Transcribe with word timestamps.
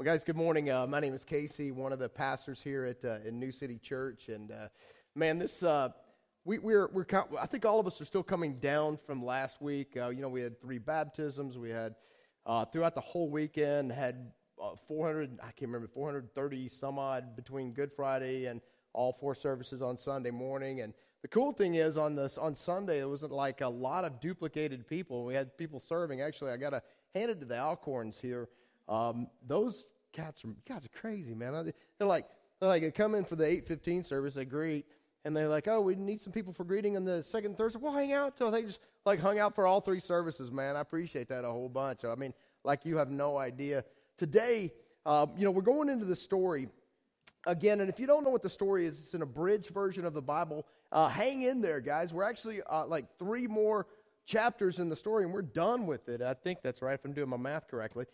Well, 0.00 0.06
guys, 0.06 0.24
good 0.24 0.34
morning. 0.34 0.70
Uh, 0.70 0.86
my 0.86 0.98
name 0.98 1.12
is 1.12 1.24
Casey, 1.24 1.72
one 1.72 1.92
of 1.92 1.98
the 1.98 2.08
pastors 2.08 2.62
here 2.62 2.86
at 2.86 3.04
uh, 3.04 3.18
in 3.22 3.38
New 3.38 3.52
City 3.52 3.78
Church, 3.78 4.30
and 4.30 4.50
uh, 4.50 4.68
man, 5.14 5.38
this 5.38 5.62
uh, 5.62 5.90
we, 6.46 6.58
we're 6.58 6.88
we're 6.90 7.04
I 7.38 7.44
think 7.44 7.66
all 7.66 7.78
of 7.78 7.86
us 7.86 8.00
are 8.00 8.06
still 8.06 8.22
coming 8.22 8.60
down 8.60 8.98
from 9.04 9.22
last 9.22 9.60
week. 9.60 9.98
Uh, 9.98 10.08
you 10.08 10.22
know, 10.22 10.30
we 10.30 10.40
had 10.40 10.58
three 10.58 10.78
baptisms. 10.78 11.58
We 11.58 11.68
had 11.68 11.96
uh, 12.46 12.64
throughout 12.64 12.94
the 12.94 13.02
whole 13.02 13.28
weekend 13.28 13.92
had 13.92 14.32
400. 14.88 15.38
I 15.42 15.52
can't 15.52 15.70
remember 15.70 15.88
430 15.88 16.70
some 16.70 16.98
odd 16.98 17.36
between 17.36 17.72
Good 17.74 17.92
Friday 17.92 18.46
and 18.46 18.62
all 18.94 19.12
four 19.20 19.34
services 19.34 19.82
on 19.82 19.98
Sunday 19.98 20.30
morning. 20.30 20.80
And 20.80 20.94
the 21.20 21.28
cool 21.28 21.52
thing 21.52 21.74
is 21.74 21.98
on 21.98 22.14
this 22.14 22.38
on 22.38 22.56
Sunday, 22.56 23.00
it 23.00 23.06
wasn't 23.06 23.32
like 23.32 23.60
a 23.60 23.68
lot 23.68 24.06
of 24.06 24.18
duplicated 24.18 24.88
people. 24.88 25.26
We 25.26 25.34
had 25.34 25.58
people 25.58 25.78
serving. 25.78 26.22
Actually, 26.22 26.52
I 26.52 26.56
got 26.56 26.70
to 26.70 26.82
hand 27.14 27.30
it 27.30 27.40
to 27.40 27.46
the 27.46 27.56
Alcorns 27.56 28.18
here. 28.18 28.48
Um, 28.90 29.28
those 29.46 29.86
cats 30.12 30.44
are 30.44 30.48
guys 30.68 30.84
are 30.84 31.00
crazy, 31.00 31.34
man. 31.34 31.72
They're 31.98 32.08
like 32.08 32.26
they're 32.58 32.68
like 32.68 32.82
they 32.82 32.90
come 32.90 33.14
in 33.14 33.24
for 33.24 33.36
the 33.36 33.46
eight 33.46 33.66
fifteen 33.66 34.02
service, 34.04 34.34
they 34.34 34.44
greet, 34.44 34.84
and 35.24 35.34
they're 35.34 35.48
like, 35.48 35.68
oh, 35.68 35.80
we 35.80 35.94
need 35.94 36.20
some 36.20 36.32
people 36.32 36.52
for 36.52 36.64
greeting 36.64 36.96
on 36.96 37.04
the 37.04 37.22
second 37.22 37.56
Thursday. 37.56 37.78
We'll 37.80 37.92
hang 37.92 38.12
out. 38.12 38.36
So 38.36 38.50
they 38.50 38.62
just 38.62 38.80
like 39.06 39.20
hung 39.20 39.38
out 39.38 39.54
for 39.54 39.66
all 39.66 39.80
three 39.80 40.00
services, 40.00 40.50
man. 40.50 40.76
I 40.76 40.80
appreciate 40.80 41.28
that 41.28 41.44
a 41.44 41.50
whole 41.50 41.68
bunch. 41.68 42.04
I 42.04 42.14
mean, 42.16 42.34
like 42.64 42.84
you 42.84 42.96
have 42.96 43.10
no 43.10 43.38
idea. 43.38 43.84
Today, 44.18 44.72
uh, 45.06 45.26
you 45.36 45.44
know, 45.44 45.52
we're 45.52 45.62
going 45.62 45.88
into 45.88 46.04
the 46.04 46.16
story 46.16 46.68
again, 47.46 47.80
and 47.80 47.88
if 47.88 48.00
you 48.00 48.06
don't 48.06 48.24
know 48.24 48.30
what 48.30 48.42
the 48.42 48.50
story 48.50 48.86
is, 48.86 48.98
it's 48.98 49.14
an 49.14 49.22
abridged 49.22 49.70
version 49.70 50.04
of 50.04 50.14
the 50.14 50.22
Bible. 50.22 50.66
Uh, 50.90 51.08
hang 51.08 51.42
in 51.42 51.60
there, 51.60 51.80
guys. 51.80 52.12
We're 52.12 52.24
actually 52.24 52.60
uh, 52.68 52.86
like 52.86 53.06
three 53.18 53.46
more 53.46 53.86
chapters 54.26 54.78
in 54.78 54.88
the 54.88 54.96
story, 54.96 55.24
and 55.24 55.32
we're 55.32 55.42
done 55.42 55.86
with 55.86 56.08
it. 56.08 56.20
I 56.20 56.34
think 56.34 56.60
that's 56.62 56.82
right 56.82 56.94
if 56.94 57.04
I'm 57.04 57.12
doing 57.12 57.28
my 57.28 57.36
math 57.36 57.68
correctly. 57.68 58.04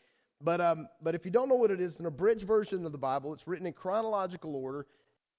But, 0.41 0.61
um, 0.61 0.89
but 1.03 1.15
if 1.15 1.25
you 1.25 1.31
don't 1.31 1.49
know 1.49 1.55
what 1.55 1.71
it 1.71 1.81
is, 1.81 1.99
an 1.99 2.07
abridged 2.07 2.43
version 2.43 2.85
of 2.85 2.93
the 2.93 2.99
Bible, 2.99 3.33
it's 3.33 3.47
written 3.49 3.67
in 3.67 3.73
chronological 3.73 4.55
order. 4.55 4.87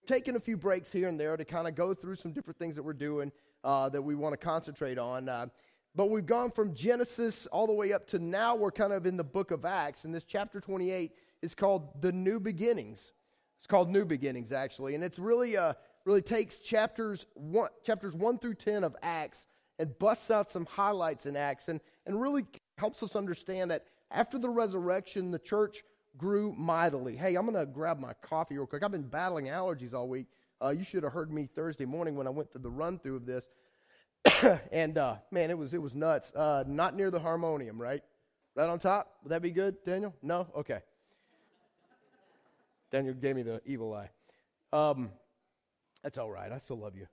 Taking 0.05 0.35
a 0.35 0.39
few 0.39 0.57
breaks 0.57 0.91
here 0.91 1.07
and 1.07 1.19
there 1.19 1.35
to 1.35 1.45
kind 1.45 1.67
of 1.67 1.75
go 1.75 1.93
through 1.93 2.15
some 2.15 2.31
different 2.31 2.57
things 2.57 2.75
that 2.75 2.83
we're 2.83 2.93
doing 2.93 3.31
uh, 3.63 3.89
that 3.89 4.01
we 4.01 4.15
want 4.15 4.33
to 4.33 4.37
concentrate 4.37 4.97
on. 4.97 5.27
Uh, 5.27 5.47
but 5.95 6.09
we've 6.09 6.25
gone 6.25 6.51
from 6.51 6.73
Genesis 6.73 7.47
all 7.47 7.67
the 7.67 7.73
way 7.73 7.91
up 7.91 8.07
to 8.07 8.19
now 8.19 8.55
we're 8.55 8.71
kind 8.71 8.93
of 8.93 9.05
in 9.05 9.17
the 9.17 9.23
book 9.23 9.51
of 9.51 9.65
Acts. 9.65 10.05
And 10.05 10.13
this 10.13 10.23
chapter 10.23 10.61
28 10.61 11.11
is 11.41 11.53
called 11.53 12.01
The 12.01 12.11
New 12.11 12.39
Beginnings. 12.39 13.11
It's 13.57 13.67
called 13.67 13.89
New 13.89 14.05
Beginnings, 14.05 14.51
actually. 14.51 14.95
And 14.95 15.03
it's 15.03 15.19
really, 15.19 15.57
uh, 15.57 15.73
really 16.05 16.21
takes 16.21 16.59
chapters 16.59 17.25
one, 17.33 17.69
chapters 17.83 18.15
1 18.15 18.39
through 18.39 18.53
10 18.55 18.83
of 18.83 18.95
Acts 19.01 19.47
and 19.79 19.97
busts 19.99 20.31
out 20.31 20.51
some 20.51 20.65
highlights 20.65 21.25
in 21.25 21.35
Acts 21.35 21.67
and, 21.67 21.81
and 22.05 22.21
really 22.21 22.45
helps 22.77 23.03
us 23.03 23.15
understand 23.15 23.71
that 23.71 23.85
after 24.11 24.37
the 24.37 24.49
resurrection, 24.49 25.31
the 25.31 25.39
church 25.39 25.83
grew 26.17 26.53
mightily. 26.57 27.15
Hey, 27.15 27.35
I'm 27.35 27.45
going 27.45 27.57
to 27.57 27.65
grab 27.65 27.99
my 27.99 28.13
coffee 28.21 28.57
real 28.57 28.65
quick. 28.65 28.83
I've 28.83 28.91
been 28.91 29.07
battling 29.07 29.45
allergies 29.45 29.93
all 29.93 30.07
week. 30.07 30.27
Uh, 30.61 30.69
you 30.69 30.83
should 30.83 31.03
have 31.03 31.13
heard 31.13 31.31
me 31.31 31.47
Thursday 31.55 31.85
morning 31.85 32.15
when 32.15 32.25
I 32.25 32.31
went 32.31 32.51
through 32.51 32.61
the 32.61 32.69
run 32.69 32.97
through 32.99 33.17
of 33.17 33.25
this. 33.25 33.47
and 34.71 34.97
uh, 34.97 35.15
man, 35.31 35.51
it 35.51 35.57
was 35.57 35.73
it 35.73 35.81
was 35.81 35.95
nuts. 35.95 36.31
Uh, 36.35 36.63
not 36.67 36.95
near 36.95 37.11
the 37.11 37.19
harmonium, 37.19 37.79
right? 37.79 38.01
Right 38.55 38.67
on 38.67 38.79
top. 38.79 39.13
Would 39.23 39.29
that 39.29 39.41
be 39.41 39.51
good, 39.51 39.77
Daniel? 39.85 40.13
No. 40.23 40.47
Okay. 40.55 40.79
Daniel 42.91 43.13
gave 43.13 43.35
me 43.35 43.43
the 43.43 43.61
evil 43.65 43.93
eye. 43.93 44.09
Um, 44.73 45.11
that's 46.03 46.17
all 46.17 46.31
right. 46.31 46.51
I 46.51 46.57
still 46.57 46.79
love 46.79 46.95
you. 46.95 47.07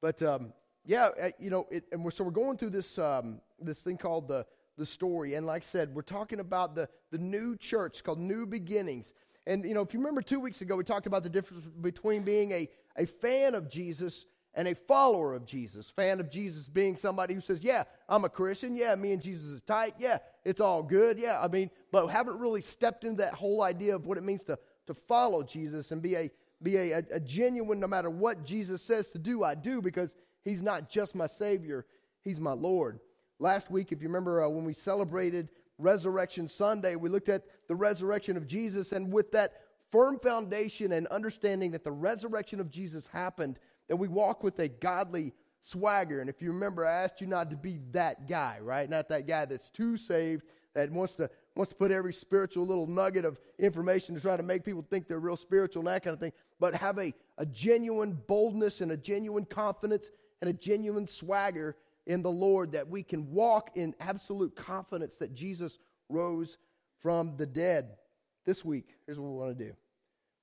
But 0.00 0.22
um, 0.22 0.52
yeah, 0.84 1.10
uh, 1.20 1.30
you 1.38 1.50
know, 1.50 1.66
it, 1.70 1.84
and 1.92 2.04
we're, 2.04 2.10
so 2.10 2.24
we're 2.24 2.30
going 2.30 2.58
through 2.58 2.70
this 2.70 2.98
um, 2.98 3.40
this 3.60 3.80
thing 3.80 3.96
called 3.96 4.28
the 4.28 4.46
the 4.76 4.86
story. 4.86 5.34
And 5.34 5.46
like 5.46 5.62
I 5.62 5.66
said, 5.66 5.94
we're 5.94 6.02
talking 6.02 6.40
about 6.40 6.74
the, 6.74 6.88
the 7.10 7.18
new 7.18 7.56
church 7.56 8.04
called 8.04 8.18
New 8.18 8.46
Beginnings. 8.46 9.12
And, 9.46 9.64
you 9.64 9.74
know, 9.74 9.82
if 9.82 9.94
you 9.94 10.00
remember 10.00 10.22
two 10.22 10.40
weeks 10.40 10.60
ago, 10.60 10.76
we 10.76 10.84
talked 10.84 11.06
about 11.06 11.22
the 11.22 11.28
difference 11.28 11.64
between 11.80 12.22
being 12.22 12.52
a, 12.52 12.68
a 12.96 13.06
fan 13.06 13.54
of 13.54 13.70
Jesus 13.70 14.26
and 14.54 14.66
a 14.66 14.74
follower 14.74 15.34
of 15.34 15.44
Jesus. 15.44 15.90
Fan 15.90 16.18
of 16.18 16.30
Jesus 16.30 16.68
being 16.68 16.96
somebody 16.96 17.34
who 17.34 17.40
says, 17.40 17.58
Yeah, 17.60 17.84
I'm 18.08 18.24
a 18.24 18.28
Christian. 18.28 18.74
Yeah, 18.74 18.94
me 18.94 19.12
and 19.12 19.22
Jesus 19.22 19.50
is 19.50 19.60
tight. 19.60 19.94
Yeah, 19.98 20.18
it's 20.44 20.60
all 20.60 20.82
good. 20.82 21.18
Yeah, 21.18 21.40
I 21.40 21.48
mean, 21.48 21.70
but 21.92 22.08
haven't 22.08 22.38
really 22.38 22.62
stepped 22.62 23.04
into 23.04 23.22
that 23.22 23.34
whole 23.34 23.62
idea 23.62 23.94
of 23.94 24.06
what 24.06 24.18
it 24.18 24.24
means 24.24 24.42
to, 24.44 24.58
to 24.86 24.94
follow 24.94 25.42
Jesus 25.42 25.92
and 25.92 26.02
be 26.02 26.16
a 26.16 26.30
be 26.62 26.76
a, 26.76 27.02
a, 27.12 27.20
genuine, 27.20 27.78
no 27.80 27.86
matter 27.86 28.08
what 28.08 28.44
Jesus 28.44 28.82
says 28.82 29.08
to 29.10 29.18
do, 29.18 29.44
I 29.44 29.54
do 29.54 29.82
because 29.82 30.16
he's 30.42 30.62
not 30.62 30.88
just 30.88 31.14
my 31.14 31.26
Savior, 31.26 31.84
he's 32.22 32.40
my 32.40 32.52
Lord. 32.52 33.00
Last 33.38 33.70
week, 33.70 33.92
if 33.92 34.00
you 34.00 34.08
remember 34.08 34.42
uh, 34.42 34.48
when 34.48 34.64
we 34.64 34.72
celebrated 34.72 35.50
Resurrection 35.78 36.48
Sunday, 36.48 36.96
we 36.96 37.10
looked 37.10 37.28
at 37.28 37.42
the 37.68 37.74
resurrection 37.74 38.36
of 38.36 38.46
Jesus, 38.46 38.92
and 38.92 39.12
with 39.12 39.32
that 39.32 39.52
firm 39.92 40.18
foundation 40.18 40.92
and 40.92 41.06
understanding 41.08 41.70
that 41.72 41.84
the 41.84 41.92
resurrection 41.92 42.60
of 42.60 42.70
Jesus 42.70 43.06
happened, 43.06 43.58
that 43.88 43.96
we 43.96 44.08
walk 44.08 44.42
with 44.42 44.58
a 44.58 44.68
godly 44.68 45.34
swagger. 45.60 46.20
And 46.20 46.30
if 46.30 46.40
you 46.40 46.52
remember, 46.52 46.86
I 46.86 47.02
asked 47.02 47.20
you 47.20 47.26
not 47.26 47.50
to 47.50 47.56
be 47.56 47.78
that 47.92 48.26
guy, 48.26 48.58
right? 48.62 48.88
Not 48.88 49.08
that 49.10 49.26
guy 49.26 49.44
that's 49.44 49.70
too 49.70 49.96
saved, 49.96 50.44
that 50.74 50.90
wants 50.90 51.16
to 51.16 51.30
wants 51.54 51.70
to 51.70 51.76
put 51.76 51.90
every 51.90 52.12
spiritual 52.12 52.66
little 52.66 52.86
nugget 52.86 53.24
of 53.24 53.40
information 53.58 54.14
to 54.14 54.20
try 54.20 54.36
to 54.36 54.42
make 54.42 54.62
people 54.62 54.84
think 54.90 55.08
they're 55.08 55.18
real 55.18 55.38
spiritual 55.38 55.80
and 55.80 55.88
that 55.88 56.04
kind 56.04 56.12
of 56.12 56.20
thing, 56.20 56.32
but 56.60 56.74
have 56.74 56.98
a, 56.98 57.14
a 57.38 57.46
genuine 57.46 58.12
boldness 58.26 58.82
and 58.82 58.92
a 58.92 58.96
genuine 58.96 59.46
confidence 59.46 60.10
and 60.42 60.50
a 60.50 60.52
genuine 60.52 61.06
swagger 61.06 61.74
in 62.06 62.22
the 62.22 62.30
Lord 62.30 62.72
that 62.72 62.88
we 62.88 63.02
can 63.02 63.30
walk 63.30 63.70
in 63.74 63.94
absolute 64.00 64.54
confidence 64.54 65.16
that 65.16 65.34
Jesus 65.34 65.78
rose 66.08 66.58
from 67.00 67.36
the 67.36 67.46
dead. 67.46 67.96
This 68.44 68.64
week, 68.64 68.96
here's 69.06 69.18
what 69.18 69.30
we 69.30 69.36
want 69.36 69.58
to 69.58 69.64
do. 69.64 69.72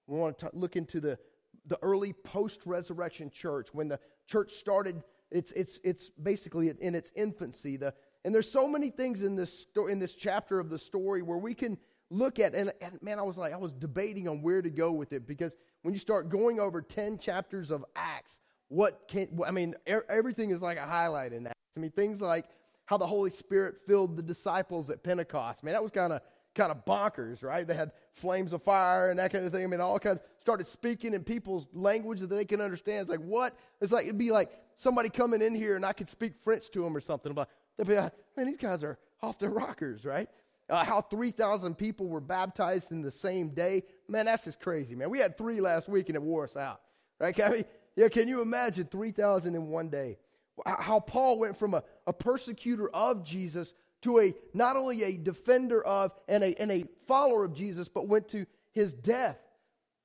We 0.08 0.18
want 0.18 0.40
to 0.40 0.50
look 0.54 0.76
into 0.76 1.00
the, 1.00 1.18
the 1.68 1.80
early 1.82 2.14
post 2.14 2.62
resurrection 2.66 3.30
church 3.30 3.70
when 3.72 3.88
the 3.88 4.00
church 4.28 4.54
started. 4.54 5.02
It's, 5.32 5.52
it's, 5.54 5.80
it's 5.84 6.10
basically 6.10 6.70
in 6.70 6.96
its 6.96 7.12
infancy. 7.16 7.78
The, 7.78 7.94
and 8.26 8.36
there's 8.36 8.52
so 8.52 8.68
many 8.68 8.90
things 8.90 9.24
in 9.24 9.36
this, 9.36 9.62
sto- 9.62 9.88
in 9.88 10.00
this 10.00 10.14
chapter 10.14 10.60
of 10.60 10.70
the 10.70 10.80
story 10.80 11.22
where 11.22 11.38
we 11.38 11.54
can 11.54 11.78
look 12.10 12.40
at. 12.40 12.54
And, 12.54 12.74
and 12.82 13.02
man, 13.02 13.20
I 13.20 13.24
was 13.24 13.38
like, 13.38 13.54
I 13.54 13.58
was 13.58 13.72
debating 13.72 14.28
on 14.28 14.42
where 14.42 14.62
to 14.62 14.70
go 14.70 14.92
with 14.92 15.14
it 15.14 15.26
because 15.26 15.56
when 15.82 15.94
you 15.94 16.00
start 16.00 16.30
going 16.30 16.60
over 16.60 16.82
10 16.82 17.18
chapters 17.18 17.72
of 17.72 17.86
Acts, 17.96 18.40
what 18.70 19.08
can, 19.08 19.40
I 19.46 19.52
mean, 19.52 19.76
everything 19.86 20.52
is 20.52 20.62
like 20.62 20.78
a 20.78 20.86
highlight 20.86 21.34
in 21.34 21.44
that. 21.44 21.54
I 21.76 21.80
mean, 21.80 21.92
things 21.92 22.22
like 22.22 22.46
how 22.86 22.98
the 22.98 23.08
Holy 23.08 23.30
Spirit 23.30 23.76
filled 23.88 24.18
the 24.18 24.24
disciples 24.24 24.90
at 24.90 25.04
Pentecost. 25.04 25.64
Man, 25.64 25.74
that 25.74 25.84
was 25.84 25.92
kind 25.92 26.14
of 26.14 26.22
kind 26.56 26.72
of 26.72 26.86
bonkers, 26.86 27.44
right? 27.44 27.68
They 27.68 27.74
had 27.74 27.92
flames 28.14 28.54
of 28.54 28.62
fire 28.62 29.10
and 29.10 29.18
that 29.20 29.32
kind 29.32 29.46
of 29.46 29.52
thing. 29.52 29.64
I 29.64 29.68
mean, 29.68 29.82
all 29.82 30.00
kinds 30.00 30.20
started 30.40 30.68
speaking 30.68 31.14
in 31.14 31.24
people's 31.24 31.68
language 31.74 32.20
that 32.20 32.28
they 32.28 32.46
can 32.46 32.62
understand. 32.62 33.02
It's 33.02 33.10
like 33.10 33.20
what? 33.20 33.58
It's 33.82 33.92
like 33.92 34.06
it'd 34.06 34.18
be 34.18 34.32
like 34.32 34.52
somebody 34.76 35.10
coming 35.10 35.42
in 35.42 35.56
here 35.56 35.76
and 35.76 35.86
I 35.86 35.94
could 35.94 36.10
speak 36.10 36.34
French 36.44 36.70
to 36.72 36.84
them 36.84 36.96
or 36.96 37.02
something. 37.02 37.34
But 37.34 37.50
they'd 37.78 37.88
be 37.88 37.96
like, 37.96 38.14
man, 38.38 38.48
these 38.48 38.58
guys 38.58 38.84
are 38.84 38.98
off 39.22 39.40
their 39.40 39.50
rockers, 39.50 40.06
right? 40.06 40.30
Uh, 40.70 40.84
how 40.84 41.02
3,000 41.02 41.76
people 41.76 42.08
were 42.08 42.22
baptized 42.22 42.92
in 42.92 43.02
the 43.02 43.12
same 43.12 43.50
day. 43.50 43.84
Man, 44.08 44.26
that's 44.26 44.46
just 44.46 44.60
crazy, 44.60 44.96
man. 44.96 45.10
We 45.10 45.20
had 45.20 45.38
three 45.38 45.60
last 45.60 45.90
week 45.90 46.10
and 46.10 46.16
it 46.16 46.22
wore 46.22 46.46
us 46.46 46.56
out, 46.56 46.82
right? 47.20 47.38
I 47.40 47.50
mean, 47.50 47.66
yeah, 47.96 48.08
can 48.08 48.28
you 48.28 48.42
imagine 48.42 48.88
3,000 48.90 49.56
in 49.56 49.70
one 49.70 49.90
day? 49.90 50.18
How 50.66 51.00
Paul 51.00 51.40
went 51.40 51.58
from 51.58 51.74
a, 51.74 51.84
a 52.06 52.14
persecutor 52.14 52.90
of 52.90 53.24
Jesus 53.24 53.74
to 54.04 54.20
a 54.20 54.34
not 54.54 54.76
only 54.76 55.04
a 55.04 55.18
defender 55.18 55.84
of 55.84 56.12
and 56.28 56.44
a, 56.44 56.60
and 56.62 56.72
a 56.72 56.86
follower 57.08 57.44
of 57.44 57.54
Jesus, 57.54 57.88
but 57.88 58.08
went 58.08 58.28
to 58.30 58.46
his 58.72 58.94
death 58.94 59.40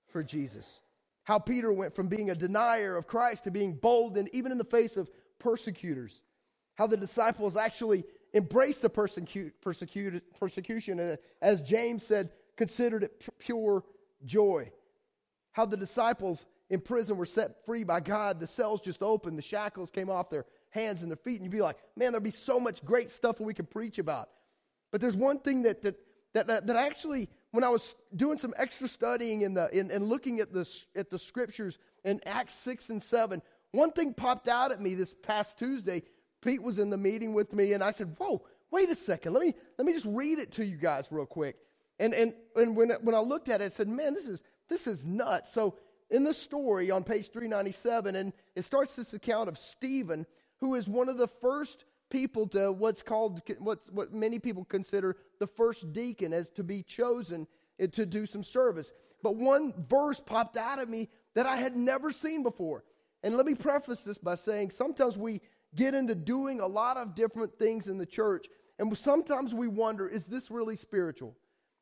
for 0.08 0.22
Jesus. 0.22 0.80
How 1.24 1.38
Peter 1.38 1.72
went 1.72 1.94
from 1.94 2.08
being 2.08 2.30
a 2.30 2.34
denier 2.34 2.96
of 2.96 3.06
Christ 3.06 3.44
to 3.44 3.50
being 3.50 3.74
bold 3.74 4.16
and 4.16 4.28
even 4.32 4.52
in 4.52 4.58
the 4.58 4.64
face 4.64 4.96
of 4.96 5.10
persecutors. 5.38 6.22
How 6.76 6.86
the 6.86 6.96
disciples 6.96 7.56
actually 7.56 8.04
embraced 8.32 8.82
the 8.82 8.88
persecute, 8.88 9.60
persecute, 9.60 10.22
persecution 10.38 11.00
and, 11.00 11.18
as 11.42 11.60
James 11.60 12.06
said, 12.06 12.30
considered 12.56 13.02
it 13.02 13.28
pure 13.38 13.84
joy. 14.24 14.70
How 15.52 15.66
the 15.66 15.76
disciples 15.76 16.46
in 16.70 16.80
prison 16.80 17.16
were 17.16 17.26
set 17.26 17.64
free 17.64 17.84
by 17.84 18.00
God. 18.00 18.40
The 18.40 18.46
cells 18.46 18.80
just 18.80 19.02
opened, 19.02 19.38
the 19.38 19.42
shackles 19.42 19.90
came 19.90 20.10
off 20.10 20.30
their 20.30 20.46
hands 20.70 21.02
and 21.02 21.10
their 21.10 21.16
feet, 21.16 21.36
and 21.36 21.44
you'd 21.44 21.50
be 21.50 21.62
like, 21.62 21.78
man, 21.96 22.12
there'd 22.12 22.22
be 22.22 22.30
so 22.30 22.60
much 22.60 22.84
great 22.84 23.10
stuff 23.10 23.38
that 23.38 23.44
we 23.44 23.54
could 23.54 23.70
preach 23.70 23.98
about. 23.98 24.28
But 24.90 25.00
there's 25.00 25.16
one 25.16 25.38
thing 25.38 25.62
that 25.62 25.82
that 25.82 25.96
that, 26.34 26.46
that, 26.46 26.66
that 26.66 26.76
actually, 26.76 27.28
when 27.52 27.64
I 27.64 27.70
was 27.70 27.96
doing 28.14 28.38
some 28.38 28.52
extra 28.56 28.86
studying 28.86 29.40
in 29.40 29.54
the 29.54 29.68
in, 29.76 29.90
and 29.90 30.08
looking 30.08 30.40
at 30.40 30.52
the 30.52 30.68
at 30.94 31.10
the 31.10 31.18
scriptures 31.18 31.78
in 32.04 32.20
Acts 32.26 32.54
six 32.54 32.90
and 32.90 33.02
seven, 33.02 33.42
one 33.72 33.92
thing 33.92 34.14
popped 34.14 34.48
out 34.48 34.70
at 34.70 34.80
me 34.80 34.94
this 34.94 35.14
past 35.22 35.58
Tuesday. 35.58 36.02
Pete 36.40 36.62
was 36.62 36.78
in 36.78 36.90
the 36.90 36.96
meeting 36.96 37.32
with 37.32 37.52
me, 37.52 37.72
and 37.72 37.82
I 37.82 37.90
said, 37.90 38.14
"Whoa, 38.18 38.42
wait 38.70 38.90
a 38.90 38.94
second. 38.94 39.32
Let 39.32 39.42
me 39.42 39.54
let 39.78 39.86
me 39.86 39.92
just 39.92 40.06
read 40.06 40.38
it 40.38 40.52
to 40.52 40.64
you 40.64 40.76
guys 40.76 41.08
real 41.10 41.26
quick." 41.26 41.56
And 41.98 42.14
and 42.14 42.34
and 42.54 42.76
when 42.76 42.90
when 42.90 43.14
I 43.14 43.20
looked 43.20 43.48
at 43.48 43.60
it, 43.60 43.64
I 43.64 43.68
said, 43.70 43.88
"Man, 43.88 44.14
this 44.14 44.28
is 44.28 44.42
this 44.68 44.86
is 44.86 45.04
nuts." 45.04 45.52
So 45.52 45.76
in 46.10 46.24
the 46.24 46.34
story 46.34 46.90
on 46.90 47.04
page 47.04 47.30
397, 47.30 48.16
and 48.16 48.32
it 48.56 48.64
starts 48.64 48.96
this 48.96 49.12
account 49.12 49.48
of 49.48 49.58
Stephen, 49.58 50.26
who 50.60 50.74
is 50.74 50.88
one 50.88 51.08
of 51.08 51.18
the 51.18 51.28
first 51.28 51.84
people 52.10 52.46
to 52.48 52.72
what's 52.72 53.02
called, 53.02 53.42
what, 53.58 53.80
what 53.92 54.12
many 54.12 54.38
people 54.38 54.64
consider 54.64 55.16
the 55.38 55.46
first 55.46 55.92
deacon 55.92 56.32
as 56.32 56.48
to 56.50 56.64
be 56.64 56.82
chosen 56.82 57.46
eh, 57.78 57.86
to 57.88 58.06
do 58.06 58.26
some 58.26 58.42
service. 58.42 58.92
But 59.22 59.36
one 59.36 59.74
verse 59.88 60.20
popped 60.20 60.56
out 60.56 60.78
of 60.78 60.88
me 60.88 61.08
that 61.34 61.46
I 61.46 61.56
had 61.56 61.76
never 61.76 62.10
seen 62.10 62.42
before. 62.42 62.84
And 63.22 63.36
let 63.36 63.46
me 63.46 63.54
preface 63.54 64.02
this 64.02 64.18
by 64.18 64.36
saying 64.36 64.70
sometimes 64.70 65.18
we 65.18 65.40
get 65.74 65.94
into 65.94 66.14
doing 66.14 66.60
a 66.60 66.66
lot 66.66 66.96
of 66.96 67.14
different 67.14 67.58
things 67.58 67.88
in 67.88 67.98
the 67.98 68.06
church, 68.06 68.46
and 68.78 68.96
sometimes 68.96 69.54
we 69.54 69.68
wonder, 69.68 70.08
is 70.08 70.26
this 70.26 70.50
really 70.50 70.76
spiritual? 70.76 71.36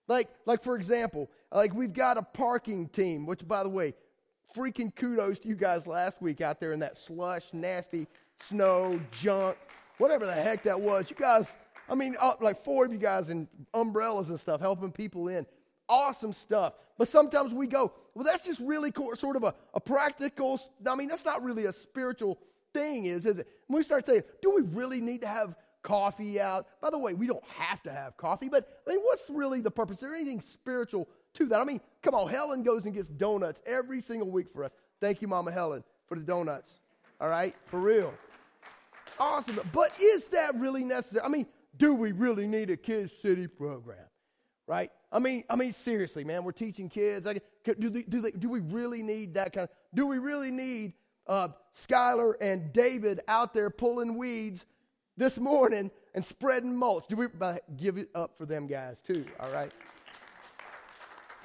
Like, 0.08 0.28
like 0.46 0.62
for 0.62 0.76
example, 0.76 1.31
like 1.52 1.75
we've 1.75 1.93
got 1.93 2.17
a 2.17 2.23
parking 2.23 2.88
team, 2.88 3.26
which 3.26 3.46
by 3.46 3.62
the 3.62 3.69
way, 3.69 3.94
freaking 4.56 4.94
kudos 4.94 5.38
to 5.41 5.49
you 5.49 5.55
guys 5.55 5.87
last 5.87 6.23
week 6.23 6.41
out 6.41 6.61
there 6.61 6.73
in 6.73 6.81
that 6.81 6.97
slush, 6.97 7.53
nasty 7.53 8.06
snow, 8.41 8.99
junk, 9.12 9.56
whatever 9.99 10.25
the 10.25 10.32
heck 10.32 10.62
that 10.62 10.81
was. 10.81 11.11
You 11.11 11.17
guys, 11.17 11.55
I 11.88 11.94
mean, 11.94 12.17
uh, 12.19 12.35
like 12.41 12.56
four 12.56 12.87
of 12.87 12.93
you 12.93 12.99
guys 12.99 13.29
in 13.29 13.49
umbrellas 13.75 14.31
and 14.31 14.41
stuff 14.41 14.61
helping 14.61 14.93
people 14.93 15.29
in. 15.29 15.47
Awesome 15.88 16.32
stuff. 16.32 16.73
But 16.99 17.08
sometimes 17.08 17.53
we 17.53 17.67
go, 17.67 17.93
well, 18.14 18.25
that's 18.25 18.44
just 18.44 18.61
really 18.61 18.91
cool, 18.91 19.14
sort 19.17 19.37
of 19.37 19.44
a, 19.44 19.55
a 19.75 19.81
practical, 19.81 20.59
I 20.87 20.94
mean, 20.94 21.09
that's 21.09 21.25
not 21.25 21.44
really 21.44 21.67
a 21.67 21.73
spiritual 21.73 22.38
thing, 22.73 23.05
is, 23.05 23.26
is 23.26 23.38
it? 23.38 23.49
When 23.67 23.79
we 23.79 23.82
start 23.82 24.06
saying, 24.06 24.23
do 24.41 24.55
we 24.55 24.62
really 24.62 25.02
need 25.02 25.20
to 25.20 25.29
have 25.29 25.55
coffee 25.82 26.41
out? 26.41 26.67
By 26.81 26.88
the 26.91 26.99
way, 26.99 27.12
we 27.12 27.26
don't 27.26 27.44
have 27.44 27.82
to 27.82 27.93
have 27.93 28.17
coffee, 28.17 28.49
but 28.49 28.81
I 28.87 28.91
mean, 28.91 29.00
what's 29.00 29.29
really 29.29 29.61
the 29.61 29.70
purpose? 29.70 29.97
Is 29.97 30.00
there 30.00 30.14
anything 30.14 30.41
spiritual 30.41 31.09
to 31.37 31.47
that? 31.47 31.61
I 31.61 31.65
mean, 31.65 31.81
come 32.03 32.15
on, 32.15 32.29
Helen 32.29 32.62
goes 32.62 32.85
and 32.85 32.94
gets 32.94 33.09
donuts 33.09 33.61
every 33.67 34.00
single 34.00 34.29
week 34.29 34.49
for 34.53 34.65
us. 34.65 34.73
Thank 35.00 35.23
you, 35.23 35.29
Mama 35.29 35.53
Helen, 35.53 35.85
for 36.09 36.17
the 36.17 36.23
donuts. 36.23 36.81
All 37.21 37.29
right? 37.29 37.55
For 37.67 37.81
real. 37.81 38.12
Awesome. 39.19 39.61
But 39.73 39.91
is 40.00 40.27
that 40.27 40.55
really 40.56 40.85
necessary? 40.85 41.25
I 41.25 41.29
mean, 41.29 41.47
do 41.77 41.94
we 41.94 42.12
really 42.12 42.47
need 42.47 42.71
a 42.71 42.77
Kids 42.77 43.12
City 43.23 43.47
program? 43.47 43.99
Right? 44.67 44.91
I 45.12 45.19
mean, 45.19 45.44
I 45.49 45.56
mean, 45.56 45.73
seriously, 45.73 46.25
man, 46.25 46.43
we're 46.44 46.53
teaching 46.53 46.88
kids. 46.88 47.27
do, 47.27 47.91
they, 47.91 48.03
do, 48.03 48.21
they, 48.21 48.33
do 48.33 48.49
we 48.49 48.61
really 48.61 49.03
need 49.03 49.35
that 49.35 49.53
kind 49.53 49.69
of, 49.69 49.71
do 49.94 50.06
we 50.06 50.19
really 50.19 50.50
need 50.50 50.94
uh, 51.27 51.49
Skylar 51.75 52.35
and 52.41 52.73
David 52.73 53.21
out 53.29 53.55
there 53.55 53.71
pulling 53.71 54.17
weeds 54.17 54.67
this 55.17 55.38
morning 55.38 55.91
and 56.15 56.25
spreading 56.25 56.75
mulch? 56.75 57.05
Do 57.09 57.17
we 57.17 57.27
give 57.77 57.97
it 57.97 58.11
up 58.15 58.37
for 58.37 58.44
them 58.44 58.67
guys 58.67 59.00
too, 59.00 59.25
all 59.38 59.50
right? 59.53 59.73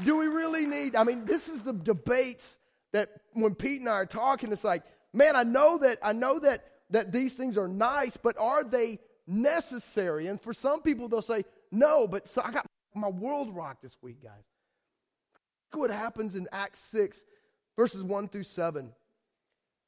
Do 0.03 0.18
we 0.18 0.27
really 0.27 0.65
need, 0.65 0.95
I 0.95 1.03
mean, 1.03 1.25
this 1.25 1.48
is 1.48 1.63
the 1.63 1.74
debates 1.74 2.57
that 2.94 3.09
when 3.33 3.56
Pete 3.56 3.80
and 3.80 3.89
I 3.89 3.94
are 3.94 4.06
talking, 4.06 4.51
it's 4.51 4.63
like, 4.63 4.83
man, 5.13 5.36
I 5.36 5.44
know 5.44 5.77
that, 5.80 6.00
I 6.01 6.13
know 6.13 6.39
that, 6.39 6.65
that 6.89 7.12
these 7.12 7.33
things 7.33 7.57
are 7.57 7.68
nice, 7.68 8.18
but 8.18 8.38
are 8.38 8.63
they 8.63 9.00
necessary? 9.27 10.27
And 10.27 10.42
for 10.42 10.53
some 10.53 10.81
people, 10.81 11.07
they'll 11.07 11.21
say, 11.21 11.45
no, 11.71 12.07
but 12.07 12.27
so 12.27 12.42
I 12.44 12.51
got 12.51 12.65
my 12.94 13.07
world 13.07 13.56
rocked 13.56 13.81
this 13.81 13.98
week, 14.01 14.21
guys. 14.21 14.44
Look 15.71 15.81
what 15.81 15.92
happens 15.92 16.36
in 16.36 16.47
Acts 16.51 16.81
6, 16.81 17.24
verses 17.77 18.04
1 18.04 18.27
through 18.27 18.44
7. 18.44 18.92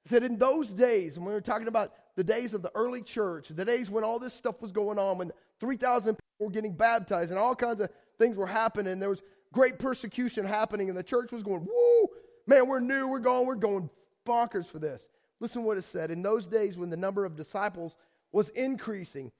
It 0.05 0.09
said, 0.09 0.23
In 0.23 0.37
those 0.37 0.69
days, 0.69 1.17
and 1.17 1.25
we 1.25 1.33
were 1.33 1.41
talking 1.41 1.67
about 1.67 1.93
the 2.15 2.23
days 2.23 2.53
of 2.53 2.61
the 2.61 2.71
early 2.75 3.01
church, 3.01 3.49
the 3.49 3.65
days 3.65 3.89
when 3.89 4.03
all 4.03 4.19
this 4.19 4.33
stuff 4.33 4.61
was 4.61 4.71
going 4.71 4.99
on, 4.99 5.17
when 5.17 5.31
3,000 5.59 6.15
people 6.15 6.47
were 6.47 6.51
getting 6.51 6.73
baptized 6.73 7.31
and 7.31 7.39
all 7.39 7.55
kinds 7.55 7.81
of 7.81 7.89
things 8.17 8.37
were 8.37 8.47
happening, 8.47 8.99
there 8.99 9.09
was 9.09 9.21
great 9.53 9.79
persecution 9.79 10.45
happening, 10.45 10.89
and 10.89 10.97
the 10.97 11.03
church 11.03 11.31
was 11.31 11.43
going, 11.43 11.65
Woo, 11.65 12.09
man, 12.45 12.67
we're 12.67 12.81
new, 12.81 13.07
we're 13.07 13.19
going, 13.19 13.47
we're 13.47 13.55
going 13.55 13.89
bonkers 14.25 14.65
for 14.65 14.79
this. 14.79 15.07
Listen 15.39 15.63
what 15.63 15.77
it 15.77 15.85
said. 15.85 16.11
In 16.11 16.21
those 16.21 16.45
days, 16.45 16.77
when 16.77 16.89
the 16.89 16.97
number 16.97 17.23
of 17.23 17.37
disciples 17.37 17.97
was 18.31 18.49
increasing, 18.49 19.31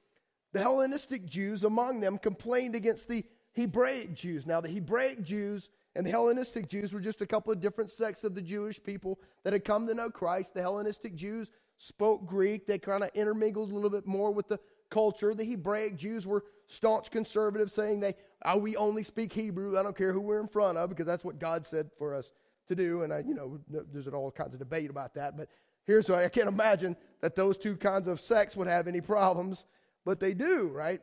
the 0.54 0.60
Hellenistic 0.60 1.26
Jews 1.26 1.64
among 1.64 2.00
them 2.00 2.18
complained 2.18 2.76
against 2.76 3.08
the 3.08 3.26
Hebraic 3.54 4.14
Jews. 4.14 4.46
Now, 4.46 4.62
the 4.62 4.70
Hebraic 4.70 5.24
Jews 5.24 5.70
and 5.96 6.06
the 6.06 6.12
Hellenistic 6.12 6.70
Jews 6.70 6.94
were 6.94 7.00
just 7.00 7.22
a 7.22 7.26
couple 7.26 7.52
of 7.52 7.60
different 7.60 7.92
sects 7.92 8.24
of 8.24 8.36
the 8.36 8.42
Jewish 8.42 8.82
people 8.82 9.20
that 9.44 9.54
had 9.54 9.66
come 9.66 9.88
to 9.88 9.94
know 9.94 10.10
Christ. 10.10 10.54
The 10.54 10.62
Hellenistic 10.62 11.16
Jews 11.16 11.50
spoke 11.78 12.26
Greek, 12.26 12.68
they 12.68 12.78
kind 12.78 13.04
of 13.04 13.10
intermingled 13.14 13.72
a 13.72 13.74
little 13.74 13.90
bit 13.90 14.06
more 14.08 14.32
with 14.32 14.48
the 14.48 14.60
culture. 14.90 15.34
The 15.34 15.44
Hebraic 15.44 15.98
Jews 15.98 16.26
were 16.26 16.44
staunch 16.68 17.12
conservatives, 17.12 17.74
saying 17.74 18.00
they, 18.00 18.16
oh, 18.46 18.58
we 18.58 18.76
only 18.76 19.04
speak 19.04 19.34
Hebrew. 19.34 19.78
I 19.78 19.84
don't 19.84 19.98
care 19.98 20.14
who 20.14 20.22
we're 20.22 20.40
in 20.40 20.48
front 20.48 20.78
of 20.78 20.90
because 20.90 21.06
that's 21.06 21.24
what 21.24 21.40
God 21.40 21.66
said 21.66 21.90
for 21.98 22.14
us 22.14 22.32
to 22.68 22.76
do. 22.76 23.04
And 23.04 23.14
I, 23.14 23.20
you 23.20 23.34
know, 23.34 23.60
there's 23.68 24.08
all 24.08 24.32
kinds 24.32 24.54
of 24.54 24.60
debate 24.60 24.90
about 24.90 25.14
that. 25.16 25.38
But 25.38 25.50
here's 25.86 26.10
why 26.10 26.24
I 26.26 26.30
can't 26.30 26.48
imagine 26.48 26.96
that 27.22 27.36
those 27.36 27.58
two 27.58 27.76
kinds 27.76 28.08
of 28.08 28.20
sects 28.20 28.56
would 28.56 28.68
have 28.68 28.88
any 28.88 29.02
problems, 29.02 29.66
but 30.06 30.20
they 30.20 30.34
do, 30.34 30.68
right? 30.68 31.02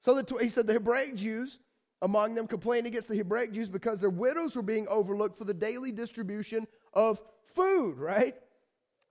So 0.00 0.20
the, 0.20 0.38
he 0.38 0.48
said 0.48 0.66
the 0.66 0.74
Hebraic 0.74 1.16
Jews 1.16 1.58
among 2.02 2.34
them 2.34 2.46
complained 2.46 2.86
against 2.86 3.08
the 3.08 3.16
Hebraic 3.16 3.52
Jews 3.52 3.68
because 3.68 4.00
their 4.00 4.10
widows 4.10 4.54
were 4.54 4.62
being 4.62 4.86
overlooked 4.88 5.36
for 5.36 5.44
the 5.44 5.54
daily 5.54 5.90
distribution 5.90 6.66
of 6.92 7.20
food, 7.54 7.98
right? 7.98 8.36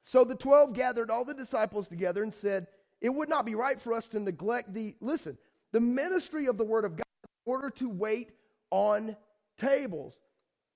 So 0.03 0.23
the 0.23 0.35
12 0.35 0.73
gathered 0.73 1.11
all 1.11 1.25
the 1.25 1.33
disciples 1.33 1.87
together 1.87 2.23
and 2.23 2.33
said, 2.33 2.67
It 3.01 3.09
would 3.09 3.27
not 3.27 3.45
be 3.45 3.55
right 3.55 3.79
for 3.79 3.93
us 3.93 4.07
to 4.07 4.19
neglect 4.19 4.73
the, 4.73 4.95
listen, 5.01 5.37
the 5.73 5.81
ministry 5.81 6.45
of 6.45 6.57
the 6.57 6.63
Word 6.63 6.85
of 6.85 6.95
God 6.95 7.06
order 7.47 7.69
to 7.71 7.89
wait 7.89 8.31
on 8.69 9.15
tables. 9.57 10.19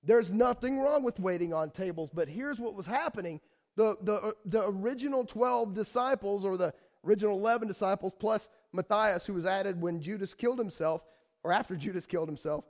There's 0.02 0.32
nothing 0.32 0.80
wrong 0.80 1.04
with 1.04 1.20
waiting 1.20 1.54
on 1.54 1.70
tables, 1.70 2.10
but 2.12 2.28
here's 2.28 2.58
what 2.58 2.74
was 2.74 2.86
happening. 2.86 3.40
The, 3.76 3.96
the, 4.02 4.14
uh, 4.14 4.32
the 4.44 4.66
original 4.66 5.24
12 5.24 5.74
disciples, 5.74 6.44
or 6.44 6.56
the 6.56 6.74
original 7.06 7.38
11 7.38 7.68
disciples, 7.68 8.12
plus 8.18 8.48
Matthias, 8.72 9.26
who 9.26 9.34
was 9.34 9.46
added 9.46 9.80
when 9.80 10.00
Judas 10.00 10.34
killed 10.34 10.58
himself, 10.58 11.04
or 11.44 11.52
after 11.52 11.76
Judas 11.76 12.06
killed 12.06 12.28
himself, 12.28 12.64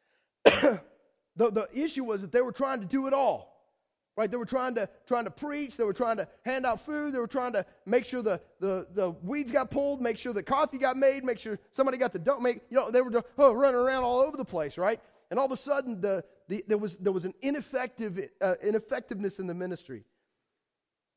the, 0.44 0.80
the 1.36 1.68
issue 1.74 2.04
was 2.04 2.22
that 2.22 2.32
they 2.32 2.40
were 2.40 2.52
trying 2.52 2.80
to 2.80 2.86
do 2.86 3.06
it 3.06 3.12
all. 3.12 3.57
Right? 4.18 4.28
They 4.28 4.36
were 4.36 4.44
trying 4.44 4.74
to, 4.74 4.88
trying 5.06 5.26
to 5.26 5.30
preach, 5.30 5.76
they 5.76 5.84
were 5.84 5.92
trying 5.92 6.16
to 6.16 6.26
hand 6.44 6.66
out 6.66 6.84
food, 6.84 7.14
they 7.14 7.20
were 7.20 7.28
trying 7.28 7.52
to 7.52 7.64
make 7.86 8.04
sure 8.04 8.20
the, 8.20 8.40
the, 8.58 8.88
the 8.92 9.10
weeds 9.22 9.52
got 9.52 9.70
pulled, 9.70 10.02
make 10.02 10.18
sure 10.18 10.32
the 10.32 10.42
coffee 10.42 10.76
got 10.76 10.96
made, 10.96 11.24
make 11.24 11.38
sure 11.38 11.56
somebody 11.70 11.98
got 11.98 12.12
the 12.12 12.18
don't 12.18 12.42
make, 12.42 12.62
you 12.68 12.76
know, 12.76 12.90
they 12.90 13.00
were 13.00 13.22
oh, 13.38 13.52
running 13.52 13.78
around 13.80 14.02
all 14.02 14.18
over 14.18 14.36
the 14.36 14.44
place, 14.44 14.76
right? 14.76 15.00
And 15.30 15.38
all 15.38 15.46
of 15.46 15.52
a 15.52 15.56
sudden, 15.56 16.00
the, 16.00 16.24
the, 16.48 16.64
there, 16.66 16.78
was, 16.78 16.98
there 16.98 17.12
was 17.12 17.26
an 17.26 17.34
ineffective, 17.42 18.18
uh, 18.40 18.54
ineffectiveness 18.60 19.38
in 19.38 19.46
the 19.46 19.54
ministry. 19.54 20.02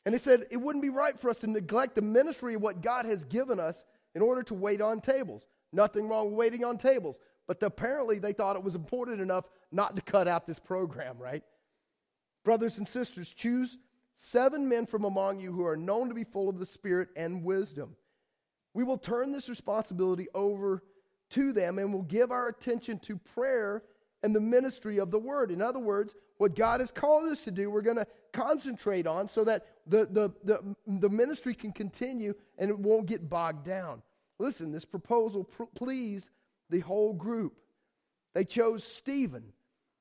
And 0.05 0.13
he 0.13 0.19
said, 0.19 0.45
it 0.51 0.57
wouldn't 0.57 0.83
be 0.83 0.89
right 0.89 1.19
for 1.19 1.31
us 1.31 1.37
to 1.39 1.47
neglect 1.47 1.95
the 1.95 2.03
ministry 2.03 2.53
of 2.53 2.61
what 2.61 2.83
God 2.83 3.05
has 3.07 3.23
given 3.23 3.59
us 3.59 3.83
in 4.13 4.21
order 4.21 4.43
to 4.43 4.53
wait 4.53 4.79
on 4.79 5.01
tables. 5.01 5.47
Nothing 5.73 6.07
wrong 6.07 6.27
with 6.27 6.35
waiting 6.35 6.63
on 6.63 6.77
tables. 6.77 7.19
But 7.47 7.63
apparently 7.63 8.19
they 8.19 8.33
thought 8.33 8.57
it 8.57 8.63
was 8.63 8.75
important 8.75 9.21
enough 9.21 9.45
not 9.71 9.95
to 9.95 10.03
cut 10.03 10.27
out 10.27 10.45
this 10.45 10.59
program, 10.59 11.17
right? 11.17 11.43
Brothers 12.43 12.77
and 12.77 12.87
sisters, 12.87 13.31
choose 13.31 13.77
seven 14.17 14.67
men 14.67 14.85
from 14.85 15.03
among 15.03 15.39
you 15.39 15.51
who 15.51 15.65
are 15.65 15.77
known 15.77 16.09
to 16.09 16.15
be 16.15 16.23
full 16.23 16.49
of 16.49 16.59
the 16.59 16.65
Spirit 16.65 17.09
and 17.15 17.43
wisdom. 17.43 17.95
We 18.73 18.83
will 18.83 18.97
turn 18.97 19.31
this 19.31 19.49
responsibility 19.49 20.27
over 20.33 20.83
to 21.31 21.53
them 21.53 21.77
and 21.77 21.93
will 21.93 22.03
give 22.03 22.31
our 22.31 22.47
attention 22.47 22.99
to 22.99 23.17
prayer 23.17 23.83
and 24.23 24.35
the 24.35 24.41
ministry 24.41 24.99
of 24.99 25.11
the 25.11 25.19
word. 25.19 25.51
In 25.51 25.61
other 25.61 25.79
words, 25.79 26.13
what 26.37 26.55
God 26.55 26.79
has 26.79 26.91
called 26.91 27.31
us 27.31 27.41
to 27.41 27.51
do, 27.51 27.69
we're 27.69 27.81
going 27.81 27.97
to 27.97 28.07
concentrate 28.33 29.07
on 29.07 29.27
so 29.27 29.43
that 29.43 29.65
the, 29.85 30.05
the, 30.05 30.31
the, 30.43 30.75
the, 30.87 31.09
ministry 31.09 31.53
can 31.53 31.71
continue 31.71 32.33
and 32.57 32.69
it 32.69 32.77
won't 32.77 33.05
get 33.05 33.29
bogged 33.29 33.65
down. 33.65 34.01
Listen, 34.39 34.71
this 34.71 34.85
proposal 34.85 35.43
pr- 35.43 35.63
pleased 35.75 36.29
the 36.69 36.79
whole 36.79 37.13
group. 37.13 37.53
They 38.33 38.45
chose 38.45 38.83
Stephen. 38.83 39.43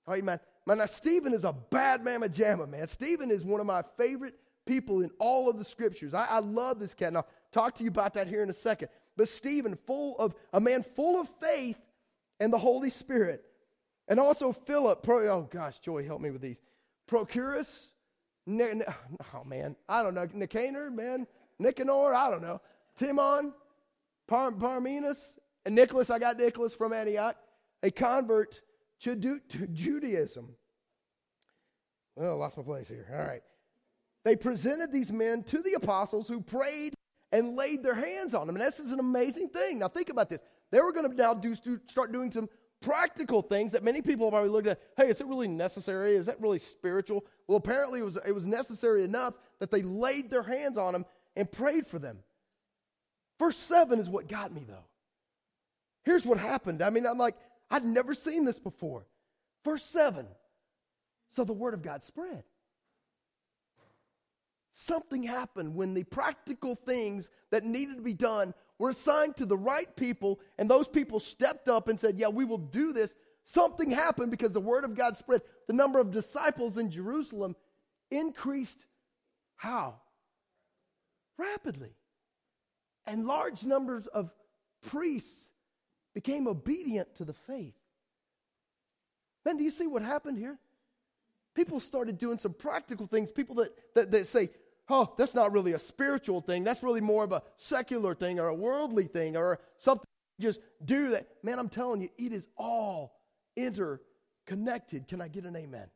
All 0.06 0.14
right, 0.14 0.24
man. 0.24 0.40
Man, 0.66 0.78
now 0.78 0.86
Stephen 0.86 1.32
is 1.34 1.44
a 1.44 1.52
bad 1.52 2.04
mamma 2.04 2.28
jamma, 2.28 2.68
man. 2.68 2.86
Stephen 2.88 3.30
is 3.30 3.44
one 3.44 3.60
of 3.60 3.66
my 3.66 3.82
favorite 3.96 4.34
people 4.66 5.00
in 5.00 5.10
all 5.18 5.48
of 5.48 5.58
the 5.58 5.64
scriptures. 5.64 6.14
I, 6.14 6.26
I 6.26 6.38
love 6.38 6.78
this 6.78 6.94
cat. 6.94 7.08
And 7.08 7.18
I'll 7.18 7.28
talk 7.52 7.74
to 7.76 7.84
you 7.84 7.90
about 7.90 8.14
that 8.14 8.28
here 8.28 8.42
in 8.42 8.50
a 8.50 8.54
second. 8.54 8.88
But 9.16 9.28
Stephen, 9.28 9.76
full 9.86 10.16
of 10.18 10.34
a 10.52 10.60
man 10.60 10.82
full 10.82 11.20
of 11.20 11.30
faith 11.40 11.78
and 12.38 12.52
the 12.52 12.58
Holy 12.58 12.90
Spirit. 12.90 13.44
And 14.08 14.18
also 14.18 14.52
Philip, 14.52 15.02
pro, 15.02 15.28
oh 15.28 15.48
gosh, 15.50 15.78
Joy, 15.78 16.04
help 16.04 16.20
me 16.20 16.30
with 16.30 16.42
these. 16.42 16.60
Procorus, 17.08 17.88
ne, 18.46 18.74
ne, 18.74 18.84
oh 19.34 19.44
man, 19.44 19.76
I 19.88 20.02
don't 20.02 20.14
know. 20.14 20.28
Nicanor, 20.32 20.90
man, 20.90 21.26
Nicanor, 21.58 22.14
I 22.14 22.30
don't 22.30 22.42
know. 22.42 22.60
Timon, 22.96 23.52
Par, 24.26 24.52
Parmenas, 24.52 25.18
and 25.64 25.74
Nicholas, 25.74 26.10
I 26.10 26.18
got 26.18 26.38
Nicholas 26.38 26.74
from 26.74 26.92
Antioch, 26.92 27.36
a 27.82 27.90
convert 27.90 28.60
to, 29.00 29.14
do, 29.14 29.40
to 29.50 29.66
Judaism. 29.66 30.54
Well, 32.16 32.32
I 32.32 32.34
lost 32.34 32.56
my 32.56 32.62
place 32.62 32.88
here. 32.88 33.06
All 33.12 33.24
right. 33.24 33.42
They 34.24 34.36
presented 34.36 34.92
these 34.92 35.10
men 35.10 35.42
to 35.44 35.62
the 35.62 35.74
apostles 35.74 36.28
who 36.28 36.40
prayed 36.40 36.94
and 37.32 37.56
laid 37.56 37.82
their 37.82 37.94
hands 37.94 38.34
on 38.34 38.46
them. 38.46 38.56
And 38.56 38.64
this 38.64 38.78
is 38.78 38.92
an 38.92 39.00
amazing 39.00 39.48
thing. 39.48 39.78
Now, 39.78 39.88
think 39.88 40.10
about 40.10 40.28
this. 40.28 40.40
They 40.70 40.80
were 40.80 40.92
going 40.92 41.10
to 41.10 41.16
now 41.16 41.34
do, 41.34 41.54
start 41.88 42.12
doing 42.12 42.30
some 42.30 42.48
practical 42.80 43.42
things 43.42 43.72
that 43.72 43.84
many 43.84 44.02
people 44.02 44.26
have 44.26 44.34
already 44.34 44.50
looked 44.50 44.66
at. 44.66 44.80
Hey, 44.96 45.08
is 45.08 45.20
it 45.20 45.26
really 45.26 45.48
necessary? 45.48 46.16
Is 46.16 46.26
that 46.26 46.40
really 46.40 46.58
spiritual? 46.58 47.24
Well, 47.46 47.58
apparently 47.58 48.00
it 48.00 48.04
was, 48.04 48.18
it 48.26 48.32
was 48.32 48.46
necessary 48.46 49.04
enough 49.04 49.34
that 49.58 49.70
they 49.70 49.82
laid 49.82 50.30
their 50.30 50.42
hands 50.42 50.76
on 50.76 50.92
them 50.92 51.06
and 51.36 51.50
prayed 51.50 51.86
for 51.86 51.98
them. 51.98 52.18
Verse 53.38 53.56
7 53.56 53.98
is 53.98 54.08
what 54.08 54.28
got 54.28 54.52
me, 54.52 54.64
though. 54.68 54.84
Here's 56.04 56.24
what 56.24 56.38
happened. 56.38 56.82
I 56.82 56.90
mean, 56.90 57.06
I'm 57.06 57.18
like, 57.18 57.36
I'd 57.70 57.84
never 57.84 58.14
seen 58.14 58.44
this 58.44 58.58
before. 58.58 59.06
Verse 59.64 59.84
7. 59.84 60.26
So 61.30 61.44
the 61.44 61.52
word 61.52 61.74
of 61.74 61.82
God 61.82 62.02
spread. 62.02 62.44
Something 64.72 65.22
happened 65.22 65.74
when 65.74 65.94
the 65.94 66.04
practical 66.04 66.74
things 66.74 67.28
that 67.50 67.64
needed 67.64 67.96
to 67.96 68.02
be 68.02 68.14
done 68.14 68.54
were 68.78 68.90
assigned 68.90 69.36
to 69.36 69.46
the 69.46 69.56
right 69.56 69.94
people, 69.94 70.40
and 70.58 70.70
those 70.70 70.88
people 70.88 71.20
stepped 71.20 71.68
up 71.68 71.88
and 71.88 72.00
said, 72.00 72.18
Yeah, 72.18 72.28
we 72.28 72.44
will 72.44 72.58
do 72.58 72.92
this. 72.92 73.14
Something 73.42 73.90
happened 73.90 74.30
because 74.30 74.52
the 74.52 74.60
word 74.60 74.84
of 74.84 74.94
God 74.94 75.16
spread. 75.16 75.42
The 75.66 75.72
number 75.74 75.98
of 75.98 76.10
disciples 76.10 76.78
in 76.78 76.90
Jerusalem 76.90 77.56
increased 78.10 78.86
how? 79.56 79.96
Rapidly. 81.36 81.94
And 83.06 83.26
large 83.26 83.64
numbers 83.64 84.06
of 84.06 84.30
priests 84.82 85.49
became 86.22 86.46
obedient 86.46 87.16
to 87.16 87.24
the 87.24 87.32
faith. 87.32 87.74
Then, 89.44 89.56
do 89.56 89.64
you 89.64 89.70
see 89.70 89.86
what 89.86 90.02
happened 90.02 90.36
here? 90.36 90.58
People 91.54 91.80
started 91.80 92.18
doing 92.18 92.38
some 92.38 92.52
practical 92.52 93.06
things. 93.06 93.30
People 93.30 93.56
that, 93.56 93.70
that, 93.94 94.10
that 94.10 94.26
say, 94.26 94.50
oh, 94.90 95.14
that's 95.16 95.34
not 95.34 95.52
really 95.52 95.72
a 95.72 95.78
spiritual 95.78 96.42
thing. 96.42 96.62
That's 96.62 96.82
really 96.82 97.00
more 97.00 97.24
of 97.24 97.32
a 97.32 97.42
secular 97.56 98.14
thing 98.14 98.38
or 98.38 98.48
a 98.48 98.54
worldly 98.54 99.06
thing 99.06 99.36
or 99.36 99.60
something. 99.78 100.06
Just 100.38 100.60
do 100.84 101.08
that. 101.10 101.26
Man, 101.42 101.58
I'm 101.58 101.70
telling 101.70 102.02
you, 102.02 102.10
it 102.18 102.32
is 102.32 102.48
all 102.56 103.18
interconnected. 103.56 105.08
Can 105.08 105.22
I 105.22 105.28
get 105.28 105.44
an 105.44 105.56
amen? 105.56 105.86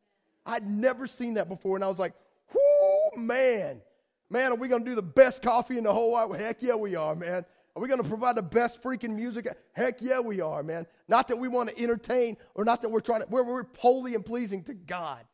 I'd 0.45 0.67
never 0.67 1.05
seen 1.05 1.35
that 1.35 1.47
before. 1.49 1.75
And 1.77 1.83
I 1.83 1.87
was 1.87 1.99
like, 1.99 2.13
whoo, 2.51 3.21
man. 3.21 3.81
Man, 4.29 4.51
are 4.51 4.55
we 4.55 4.67
going 4.67 4.83
to 4.83 4.89
do 4.89 4.95
the 4.95 5.03
best 5.03 5.43
coffee 5.43 5.77
in 5.77 5.83
the 5.83 5.93
whole 5.93 6.11
wide 6.11 6.29
world? 6.29 6.41
Heck 6.41 6.63
yeah, 6.63 6.75
we 6.75 6.95
are, 6.95 7.15
man. 7.15 7.45
Are 7.75 7.81
we 7.81 7.89
going 7.89 8.01
to 8.01 8.07
provide 8.07 8.35
the 8.35 8.41
best 8.41 8.81
freaking 8.81 9.15
music? 9.15 9.47
Heck 9.73 10.01
yeah, 10.01 10.21
we 10.21 10.39
are, 10.39 10.63
man. 10.63 10.87
Not 11.09 11.27
that 11.27 11.37
we 11.37 11.49
want 11.49 11.69
to 11.69 11.81
entertain 11.81 12.37
or 12.53 12.63
not 12.63 12.81
that 12.81 12.89
we're 12.89 13.01
trying 13.01 13.21
to, 13.21 13.27
we're, 13.27 13.43
we're 13.43 13.65
holy 13.77 14.15
and 14.15 14.25
pleasing 14.25 14.63
to 14.63 14.73
God. 14.73 15.25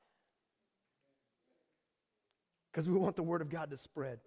Because 2.71 2.89
we 2.89 2.97
want 2.97 3.15
the 3.15 3.23
word 3.23 3.41
of 3.41 3.49
God 3.49 3.69
to 3.69 3.77
spread. 3.77 4.19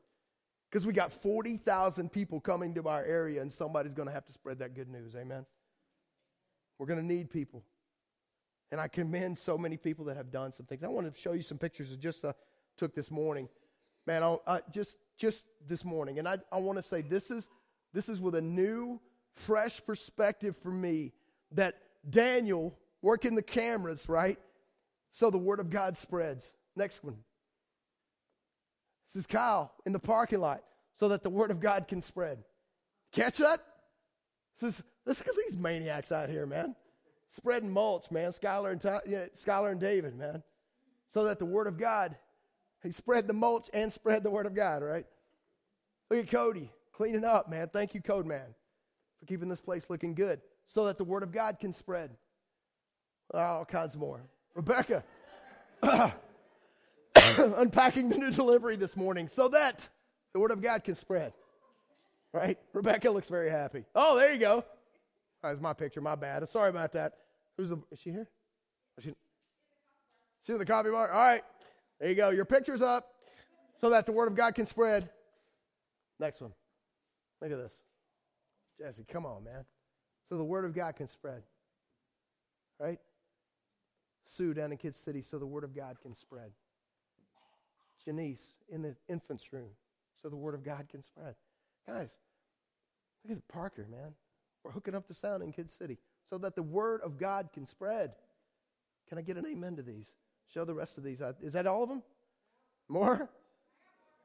Because 0.71 0.87
we 0.87 0.93
got 0.93 1.13
40,000 1.13 2.13
people 2.13 2.41
coming 2.41 2.75
to 2.75 2.87
our 2.89 3.03
area 3.05 3.43
and 3.43 3.51
somebody's 3.53 3.95
going 3.95 4.09
to 4.09 4.15
have 4.15 4.27
to 4.27 4.33
spread 4.33 4.61
that 4.61 4.75
good 4.75 4.89
news. 4.89 5.17
Amen. 5.17 5.45
We're 6.79 6.87
going 6.87 7.01
to 7.01 7.07
need 7.07 7.31
people. 7.31 7.65
And 8.71 8.81
I 8.81 8.87
commend 8.87 9.39
so 9.39 9.59
many 9.59 9.77
people 9.77 10.05
that 10.07 10.17
have 10.17 10.31
done 10.31 10.53
some 10.53 10.67
things. 10.67 10.85
I 10.85 10.89
want 10.89 11.13
to 11.13 11.21
show 11.21 11.33
you 11.33 11.43
some 11.43 11.59
pictures 11.59 11.93
I 11.93 11.97
just 11.97 12.25
uh, 12.25 12.33
took 12.77 12.95
this 12.95 13.11
morning. 13.11 13.49
Man, 14.07 14.23
I, 14.23 14.61
just, 14.73 14.99
just 15.17 15.45
this 15.67 15.85
morning. 15.85 16.19
And 16.19 16.29
I, 16.29 16.39
I 16.53 16.59
want 16.59 16.79
to 16.79 16.83
say 16.83 17.03
this 17.03 17.31
is 17.31 17.49
this 17.95 18.09
is 18.09 18.21
with 18.21 18.35
a 18.35 18.43
new, 18.43 19.01
fresh 19.33 19.81
perspective 19.87 20.57
for 20.63 20.71
me 20.71 21.13
that 21.53 21.77
Daniel 22.09 22.77
working 23.01 23.37
the 23.37 23.43
cameras, 23.43 24.09
right? 24.09 24.39
So 25.13 25.31
the 25.31 25.39
word 25.39 25.61
of 25.61 25.71
God 25.71 25.97
spreads. 25.97 26.45
Next 26.75 27.03
one. 27.05 27.19
This 29.13 29.21
is 29.21 29.27
Kyle 29.29 29.73
in 29.87 29.93
the 29.93 30.01
parking 30.01 30.41
lot 30.41 30.65
so 30.99 31.09
that 31.09 31.23
the 31.23 31.31
word 31.31 31.53
of 31.53 31.61
God 31.61 31.87
can 31.87 32.03
spread. 32.03 32.43
Catch 33.13 33.39
that? 33.39 33.61
This 34.61 34.75
is, 34.75 34.83
let's 35.07 35.21
look 35.21 35.29
at 35.29 35.45
these 35.49 35.57
maniacs 35.57 36.11
out 36.11 36.29
here, 36.29 36.47
man. 36.47 36.75
Spreading 37.29 37.71
mulch, 37.71 38.11
man. 38.11 38.33
Skylar 38.33 38.73
and, 38.73 39.01
yeah, 39.07 39.27
Skylar 39.41 39.71
and 39.71 39.81
David, 39.81 40.17
man. 40.17 40.43
So 41.11 41.25
that 41.25 41.39
the 41.39 41.47
word 41.47 41.69
of 41.69 41.79
God, 41.79 42.17
he 42.83 42.91
spread 42.91 43.29
the 43.29 43.35
mulch 43.35 43.69
and 43.73 43.93
spread 43.93 44.25
the 44.25 44.31
word 44.31 44.47
of 44.47 44.55
God, 44.55 44.83
right? 44.83 45.07
Look 46.11 46.25
at 46.25 46.31
Cody 46.31 46.71
cleaning 46.95 47.25
up, 47.25 47.51
man. 47.51 47.69
Thank 47.73 47.95
you, 47.95 48.01
Code 48.01 48.27
Man, 48.27 48.55
for 49.21 49.27
keeping 49.27 49.49
this 49.49 49.61
place 49.61 49.85
looking 49.89 50.15
good 50.15 50.41
so 50.67 50.87
that 50.87 50.99
the 50.99 51.05
Word 51.05 51.23
of 51.23 51.33
God 51.33 51.59
can 51.59 51.73
spread. 51.73 52.11
Ah, 53.33 53.59
all 53.59 53.65
kinds 53.65 53.97
more. 53.97 54.21
Rebecca, 54.55 55.03
unpacking 57.37 58.09
the 58.09 58.19
new 58.19 58.31
delivery 58.31 58.77
this 58.77 58.97
morning 58.97 59.29
so 59.29 59.49
that 59.49 59.89
the 60.33 60.39
Word 60.41 60.53
of 60.53 60.63
God 60.63 60.85
can 60.85 60.95
spread. 60.95 61.33
Right? 62.33 62.59
Rebecca 62.73 63.11
looks 63.11 63.29
very 63.29 63.51
happy. 63.51 63.85
Oh, 63.95 64.17
there 64.17 64.33
you 64.33 64.41
go. 64.41 64.65
That's 65.43 65.61
my 65.61 65.73
picture. 65.73 66.01
My 66.01 66.15
bad. 66.15 66.49
Sorry 66.49 66.71
about 66.71 66.93
that. 66.93 67.13
Who's 67.57 67.69
the? 67.69 67.79
Is 67.93 68.01
she 68.01 68.11
here? 68.11 68.29
Is 68.99 69.05
she, 69.05 69.15
she's 70.43 70.51
in 70.55 70.59
the 70.59 70.67
coffee 70.67 70.91
bar. 70.91 71.11
All 71.11 71.19
right. 71.19 71.43
There 72.01 72.09
you 72.09 72.15
go. 72.15 72.31
Your 72.31 72.45
picture's 72.45 72.83
up 72.83 73.09
so 73.81 73.91
that 73.91 74.07
the 74.07 74.13
Word 74.13 74.29
of 74.29 74.35
God 74.35 74.55
can 74.55 74.67
spread. 74.67 75.09
Next 76.19 76.41
one. 76.41 76.53
Look 77.41 77.53
at 77.53 77.59
this. 77.59 77.83
Jesse, 78.79 79.05
come 79.05 79.27
on, 79.27 79.45
man. 79.45 79.65
So 80.29 80.37
the 80.37 80.45
word 80.45 80.65
of 80.65 80.75
God 80.75 80.97
can 80.97 81.09
spread. 81.09 81.43
Right? 82.79 82.99
Sue 84.25 84.55
down 84.55 84.73
in 84.73 84.79
Kid 84.79 84.97
City 84.97 85.23
so 85.23 85.39
the 85.39 85.47
word 85.47 85.65
of 85.65 85.75
God 85.75 85.97
can 86.03 86.15
spread. 86.17 86.53
Janice 88.05 88.43
in 88.69 88.83
the 88.83 88.97
infant's 89.09 89.53
room 89.53 89.71
so 90.21 90.29
the 90.29 90.37
word 90.37 90.55
of 90.55 90.65
God 90.65 90.87
can 90.91 91.03
spread. 91.03 91.35
Guys, 91.87 92.11
look 93.25 93.37
at 93.37 93.49
Parker, 93.49 93.87
man. 93.91 94.15
We're 94.63 94.73
hooking 94.73 94.95
up 94.95 95.07
the 95.07 95.15
sound 95.15 95.43
in 95.43 95.53
Kid 95.53 95.71
City 95.71 95.99
so 96.29 96.39
that 96.39 96.57
the 96.57 96.63
word 96.63 97.03
of 97.03 97.19
God 97.19 97.51
can 97.53 97.67
spread. 97.67 98.13
Can 99.09 99.19
I 99.19 99.23
get 99.23 99.37
an 99.37 99.47
amen 99.47 99.77
to 99.77 99.83
these? 99.83 100.09
Show 100.53 100.65
the 100.65 100.75
rest 100.75 100.97
of 100.97 101.05
these. 101.05 101.21
Is 101.43 101.53
that 101.53 101.67
all 101.67 101.83
of 101.83 101.89
them? 101.91 102.03
More? 102.89 103.29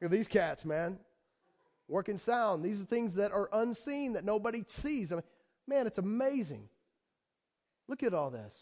Look 0.00 0.06
at 0.06 0.10
these 0.10 0.28
cats, 0.28 0.64
man 0.64 0.98
working 1.90 2.18
sound. 2.18 2.64
These 2.64 2.80
are 2.80 2.84
things 2.84 3.16
that 3.16 3.32
are 3.32 3.48
unseen 3.52 4.14
that 4.14 4.24
nobody 4.24 4.64
sees. 4.66 5.12
I 5.12 5.16
mean, 5.16 5.24
man, 5.66 5.86
it's 5.86 5.98
amazing. 5.98 6.68
Look 7.88 8.02
at 8.02 8.14
all 8.14 8.30
this. 8.30 8.54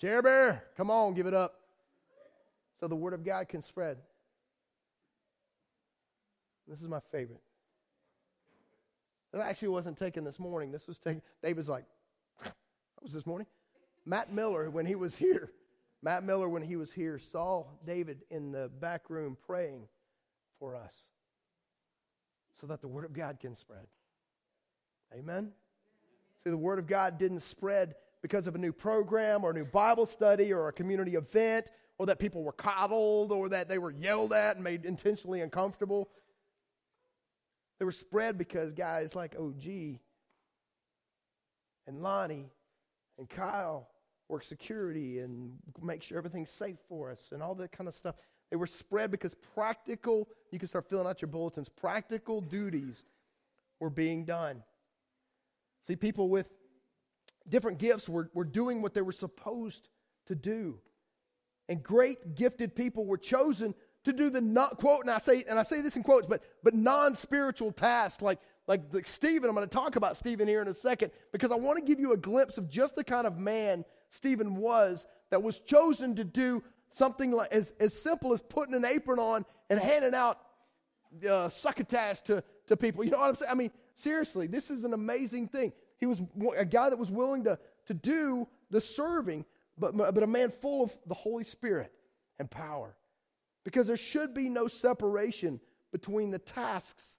Share 0.00 0.22
bear, 0.22 0.64
come 0.76 0.90
on, 0.90 1.14
give 1.14 1.26
it 1.26 1.34
up. 1.34 1.54
So 2.78 2.86
the 2.86 2.94
word 2.94 3.12
of 3.12 3.24
God 3.24 3.48
can 3.48 3.62
spread. 3.62 3.98
This 6.68 6.80
is 6.80 6.88
my 6.88 7.00
favorite. 7.10 7.40
It 9.34 9.38
actually 9.38 9.68
wasn't 9.68 9.98
taken 9.98 10.24
this 10.24 10.38
morning. 10.38 10.70
This 10.70 10.86
was 10.86 10.98
taken. 10.98 11.20
David's 11.42 11.68
like, 11.68 11.84
that 12.42 12.54
was 13.02 13.12
this 13.12 13.26
morning. 13.26 13.46
Matt 14.06 14.32
Miller, 14.32 14.70
when 14.70 14.86
he 14.86 14.94
was 14.94 15.16
here, 15.16 15.50
Matt 16.02 16.22
Miller, 16.22 16.48
when 16.48 16.62
he 16.62 16.76
was 16.76 16.92
here, 16.92 17.18
saw 17.18 17.64
David 17.84 18.22
in 18.30 18.52
the 18.52 18.70
back 18.80 19.10
room 19.10 19.36
praying 19.44 19.88
for 20.60 20.76
us 20.76 21.02
so 22.60 22.66
that 22.66 22.80
the 22.80 22.88
Word 22.88 23.04
of 23.04 23.12
God 23.12 23.38
can 23.40 23.54
spread. 23.54 23.86
Amen? 25.16 25.52
See, 26.44 26.50
the 26.50 26.56
Word 26.56 26.78
of 26.78 26.86
God 26.86 27.18
didn't 27.18 27.40
spread 27.40 27.94
because 28.22 28.46
of 28.46 28.54
a 28.54 28.58
new 28.58 28.72
program 28.72 29.44
or 29.44 29.50
a 29.50 29.54
new 29.54 29.64
Bible 29.64 30.06
study 30.06 30.52
or 30.52 30.68
a 30.68 30.72
community 30.72 31.14
event 31.14 31.66
or 31.98 32.06
that 32.06 32.18
people 32.18 32.42
were 32.42 32.52
coddled 32.52 33.32
or 33.32 33.48
that 33.48 33.68
they 33.68 33.78
were 33.78 33.90
yelled 33.90 34.32
at 34.32 34.56
and 34.56 34.64
made 34.64 34.84
intentionally 34.84 35.40
uncomfortable. 35.40 36.08
They 37.78 37.84
were 37.84 37.92
spread 37.92 38.38
because 38.38 38.72
guys 38.72 39.14
like 39.14 39.36
OG 39.38 39.64
and 41.86 42.02
Lonnie 42.02 42.50
and 43.18 43.28
Kyle 43.28 43.88
work 44.28 44.44
security 44.44 45.20
and 45.20 45.54
make 45.80 46.02
sure 46.02 46.18
everything's 46.18 46.50
safe 46.50 46.76
for 46.88 47.10
us 47.10 47.28
and 47.32 47.42
all 47.42 47.54
that 47.56 47.72
kind 47.72 47.88
of 47.88 47.94
stuff. 47.94 48.16
They 48.50 48.56
were 48.56 48.66
spread 48.66 49.10
because 49.10 49.34
practical, 49.54 50.28
you 50.50 50.58
can 50.58 50.68
start 50.68 50.88
filling 50.88 51.06
out 51.06 51.20
your 51.20 51.28
bulletins, 51.28 51.68
practical 51.68 52.40
duties 52.40 53.04
were 53.80 53.90
being 53.90 54.24
done. 54.24 54.62
See, 55.82 55.96
people 55.96 56.28
with 56.28 56.48
different 57.48 57.78
gifts 57.78 58.08
were, 58.08 58.30
were 58.34 58.44
doing 58.44 58.82
what 58.82 58.94
they 58.94 59.02
were 59.02 59.12
supposed 59.12 59.88
to 60.26 60.34
do. 60.34 60.78
And 61.68 61.82
great 61.82 62.34
gifted 62.34 62.74
people 62.74 63.04
were 63.04 63.18
chosen 63.18 63.74
to 64.04 64.12
do 64.12 64.30
the 64.30 64.40
not 64.40 64.78
quote, 64.78 65.02
and 65.02 65.10
I 65.10 65.18
say, 65.18 65.44
and 65.48 65.58
I 65.58 65.62
say 65.62 65.80
this 65.80 65.96
in 65.96 66.02
quotes, 66.02 66.26
but 66.26 66.42
but 66.62 66.74
non-spiritual 66.74 67.72
tasks 67.72 68.22
like 68.22 68.38
like 68.66 68.82
like 68.92 69.06
Stephen. 69.06 69.48
I'm 69.48 69.54
going 69.54 69.68
to 69.68 69.74
talk 69.74 69.96
about 69.96 70.16
Stephen 70.16 70.48
here 70.48 70.62
in 70.62 70.68
a 70.68 70.74
second 70.74 71.10
because 71.32 71.50
I 71.50 71.56
want 71.56 71.78
to 71.78 71.84
give 71.84 72.00
you 72.00 72.12
a 72.12 72.16
glimpse 72.16 72.56
of 72.58 72.70
just 72.70 72.96
the 72.96 73.04
kind 73.04 73.26
of 73.26 73.36
man 73.36 73.84
Stephen 74.08 74.56
was 74.56 75.06
that 75.30 75.42
was 75.42 75.58
chosen 75.58 76.16
to 76.16 76.24
do 76.24 76.62
something 76.92 77.32
like 77.32 77.52
as, 77.52 77.72
as 77.80 78.00
simple 78.00 78.32
as 78.32 78.40
putting 78.40 78.74
an 78.74 78.84
apron 78.84 79.18
on 79.18 79.44
and 79.70 79.78
handing 79.78 80.14
out 80.14 80.38
uh, 81.28 81.48
succotash 81.48 82.20
to, 82.22 82.42
to 82.66 82.76
people. 82.76 83.04
You 83.04 83.10
know 83.10 83.18
what 83.18 83.30
I'm 83.30 83.36
saying? 83.36 83.50
I 83.50 83.54
mean, 83.54 83.70
seriously, 83.94 84.46
this 84.46 84.70
is 84.70 84.84
an 84.84 84.92
amazing 84.92 85.48
thing. 85.48 85.72
He 85.98 86.06
was 86.06 86.22
a 86.56 86.64
guy 86.64 86.90
that 86.90 86.98
was 86.98 87.10
willing 87.10 87.44
to, 87.44 87.58
to 87.86 87.94
do 87.94 88.46
the 88.70 88.80
serving, 88.80 89.44
but, 89.76 89.96
but 89.96 90.22
a 90.22 90.26
man 90.26 90.50
full 90.50 90.84
of 90.84 90.96
the 91.06 91.14
Holy 91.14 91.44
Spirit 91.44 91.92
and 92.38 92.50
power. 92.50 92.96
Because 93.64 93.86
there 93.86 93.96
should 93.96 94.32
be 94.32 94.48
no 94.48 94.68
separation 94.68 95.60
between 95.92 96.30
the 96.30 96.38
tasks 96.38 97.16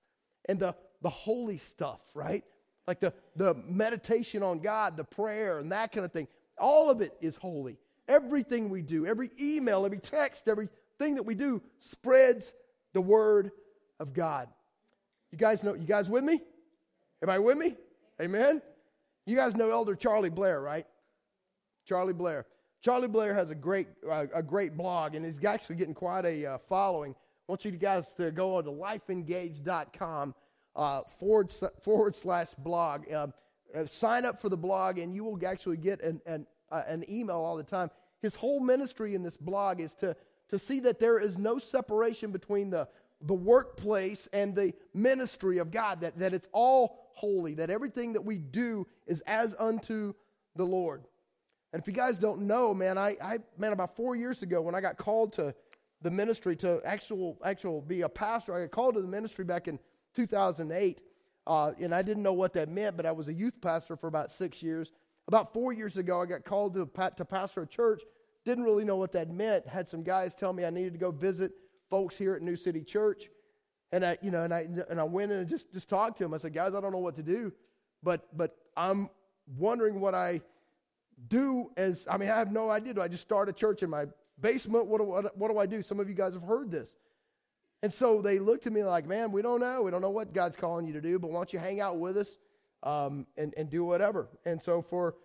and 0.47 0.59
the, 0.59 0.75
the 1.01 1.09
holy 1.09 1.57
stuff, 1.57 1.99
right? 2.13 2.43
Like 2.88 2.99
the, 2.99 3.13
the 3.35 3.53
meditation 3.53 4.41
on 4.41 4.59
God, 4.59 4.97
the 4.97 5.03
prayer, 5.03 5.59
and 5.59 5.71
that 5.71 5.91
kind 5.91 6.05
of 6.05 6.11
thing. 6.11 6.27
All 6.57 6.89
of 6.89 7.01
it 7.01 7.13
is 7.21 7.35
holy. 7.35 7.77
Everything 8.09 8.69
we 8.69 8.81
do, 8.81 9.05
every 9.05 9.31
email, 9.39 9.85
every 9.85 9.99
text, 9.99 10.47
everything 10.47 11.15
that 11.15 11.23
we 11.23 11.35
do 11.35 11.61
spreads 11.79 12.53
the 12.93 12.99
word 12.99 13.51
of 13.99 14.13
God. 14.13 14.49
You 15.31 15.37
guys 15.37 15.63
know, 15.63 15.75
you 15.75 15.85
guys 15.85 16.09
with 16.09 16.23
me? 16.23 16.41
Am 17.21 17.29
I 17.29 17.39
with 17.39 17.57
me? 17.57 17.77
Amen? 18.21 18.61
You 19.25 19.35
guys 19.35 19.55
know 19.55 19.69
Elder 19.69 19.95
Charlie 19.95 20.29
Blair, 20.29 20.59
right? 20.59 20.87
Charlie 21.85 22.13
Blair. 22.13 22.45
Charlie 22.81 23.07
Blair 23.07 23.33
has 23.33 23.51
a 23.51 23.55
great, 23.55 23.87
uh, 24.09 24.25
a 24.33 24.41
great 24.41 24.75
blog, 24.75 25.15
and 25.15 25.25
he's 25.25 25.43
actually 25.43 25.75
getting 25.75 25.93
quite 25.93 26.25
a 26.25 26.45
uh, 26.45 26.57
following. 26.57 27.11
I 27.11 27.51
want 27.51 27.65
you 27.65 27.71
guys 27.71 28.07
to 28.17 28.31
go 28.31 28.55
on 28.55 28.63
to 28.63 28.71
lifeengage.com 28.71 30.33
uh, 30.75 31.01
forward, 31.19 31.53
forward 31.81 32.15
slash 32.15 32.47
blog. 32.57 33.11
Uh, 33.11 33.27
uh, 33.75 33.85
sign 33.85 34.25
up 34.25 34.41
for 34.41 34.49
the 34.49 34.57
blog, 34.57 34.97
and 34.97 35.13
you 35.13 35.23
will 35.23 35.39
actually 35.45 35.77
get 35.77 36.01
an, 36.01 36.21
an, 36.25 36.47
uh, 36.71 36.83
an 36.87 37.03
email 37.09 37.37
all 37.37 37.57
the 37.57 37.63
time. 37.63 37.91
His 38.21 38.35
whole 38.35 38.59
ministry 38.59 39.15
in 39.15 39.23
this 39.23 39.38
blog 39.38 39.79
is 39.79 39.93
to, 39.95 40.15
to 40.49 40.59
see 40.59 40.81
that 40.81 40.99
there 40.99 41.19
is 41.19 41.38
no 41.38 41.59
separation 41.59 42.31
between 42.31 42.69
the, 42.69 42.88
the 43.21 43.33
workplace 43.33 44.27
and 44.33 44.55
the 44.55 44.73
ministry 44.93 45.57
of 45.57 45.71
God, 45.71 46.01
that, 46.01 46.19
that 46.19 46.33
it's 46.33 46.47
all 46.51 47.09
holy, 47.13 47.53
that 47.55 47.69
everything 47.69 48.13
that 48.13 48.23
we 48.23 48.38
do 48.38 48.88
is 49.07 49.21
as 49.21 49.55
unto 49.57 50.13
the 50.55 50.63
Lord. 50.63 51.03
And 51.71 51.81
if 51.81 51.88
you 51.88 51.93
guys 51.93 52.17
don't 52.17 52.41
know, 52.41 52.73
man, 52.73 52.97
I, 52.97 53.15
I 53.21 53.39
man, 53.57 53.73
about 53.73 53.95
four 53.95 54.15
years 54.15 54.41
ago 54.41 54.61
when 54.61 54.73
I 54.73 54.81
got 54.81 54.97
called 54.97 55.33
to 55.33 55.53
the 56.01 56.09
ministry 56.09 56.55
to 56.57 56.81
actual 56.83 57.38
actual 57.43 57.81
be 57.81 58.01
a 58.01 58.09
pastor, 58.09 58.55
I 58.55 58.61
got 58.61 58.71
called 58.71 58.95
to 58.95 59.01
the 59.01 59.07
ministry 59.07 59.45
back 59.45 59.67
in 59.67 59.77
2008, 60.15 60.99
uh, 61.45 61.71
and 61.79 61.93
I 61.93 62.01
didn't 62.01 62.23
know 62.23 62.33
what 62.33 62.53
that 62.53 62.69
meant, 62.69 62.97
but 62.97 63.05
I 63.05 63.11
was 63.11 63.27
a 63.27 63.33
youth 63.33 63.61
pastor 63.61 63.95
for 63.95 64.07
about 64.07 64.31
six 64.31 64.63
years. 64.63 64.91
About 65.29 65.53
four 65.53 65.71
years 65.71 65.95
ago, 65.95 66.24
I 66.24 66.25
got 66.25 66.43
called 66.43 66.74
to, 66.74 66.89
to 67.17 67.24
pastor 67.24 67.62
a 67.62 67.67
church. 67.67 68.01
Didn't 68.45 68.63
really 68.63 68.83
know 68.83 68.95
what 68.95 69.12
that 69.12 69.29
meant. 69.29 69.67
Had 69.67 69.88
some 69.88 70.01
guys 70.01 70.33
tell 70.33 70.51
me 70.53 70.65
I 70.65 70.71
needed 70.71 70.93
to 70.93 70.98
go 70.98 71.12
visit 71.12 71.51
folks 71.88 72.17
here 72.17 72.33
at 72.33 72.41
New 72.41 72.55
City 72.55 72.81
Church. 72.81 73.29
And 73.91 74.03
I, 74.03 74.17
you 74.24 74.31
know, 74.31 74.43
and 74.43 74.51
I 74.51 74.65
and 74.89 75.00
I 75.00 75.03
went 75.03 75.31
and 75.31 75.48
just 75.48 75.71
just 75.71 75.88
talked 75.88 76.17
to 76.17 76.24
them. 76.24 76.33
I 76.33 76.39
said, 76.39 76.55
guys, 76.55 76.74
I 76.74 76.81
don't 76.81 76.91
know 76.91 76.98
what 76.98 77.15
to 77.17 77.21
do, 77.21 77.53
but 78.01 78.36
but 78.36 78.57
I'm 78.75 79.07
wondering 79.55 80.00
what 80.00 80.15
I 80.15 80.41
do 81.27 81.69
as 81.77 82.07
I 82.09 82.17
mean, 82.17 82.29
I 82.29 82.36
have 82.36 82.51
no 82.51 82.71
idea. 82.71 82.95
Do 82.95 83.01
I 83.01 83.07
just 83.07 83.21
start 83.21 83.50
a 83.50 83.53
church 83.53 83.83
in 83.83 83.91
my 83.91 84.05
basement? 84.41 84.88
What 84.88 84.98
do, 84.98 85.03
what, 85.03 85.38
what 85.38 85.51
do 85.51 85.59
I 85.59 85.67
do? 85.67 85.83
Some 85.83 86.00
of 86.00 86.09
you 86.09 86.15
guys 86.15 86.33
have 86.33 86.41
heard 86.41 86.71
this. 86.71 86.95
And 87.83 87.93
so 87.93 88.24
they 88.24 88.39
looked 88.39 88.65
at 88.65 88.74
me 88.74 88.83
like, 88.83 89.05
man, 89.05 89.31
we 89.31 89.43
don't 89.43 89.59
know. 89.59 89.83
We 89.83 89.91
don't 89.91 90.01
know 90.01 90.09
what 90.09 90.33
God's 90.33 90.55
calling 90.55 90.88
you 90.88 90.93
to 90.93 91.01
do, 91.01 91.19
but 91.19 91.29
why 91.29 91.36
don't 91.36 91.53
you 91.53 91.59
hang 91.59 91.81
out 91.81 91.98
with 92.00 92.17
us 92.17 92.36
um, 92.83 93.25
and, 93.38 93.53
and 93.57 93.69
do 93.69 93.83
whatever? 93.83 94.27
And 94.45 94.62
so 94.62 94.81
for 94.81 95.15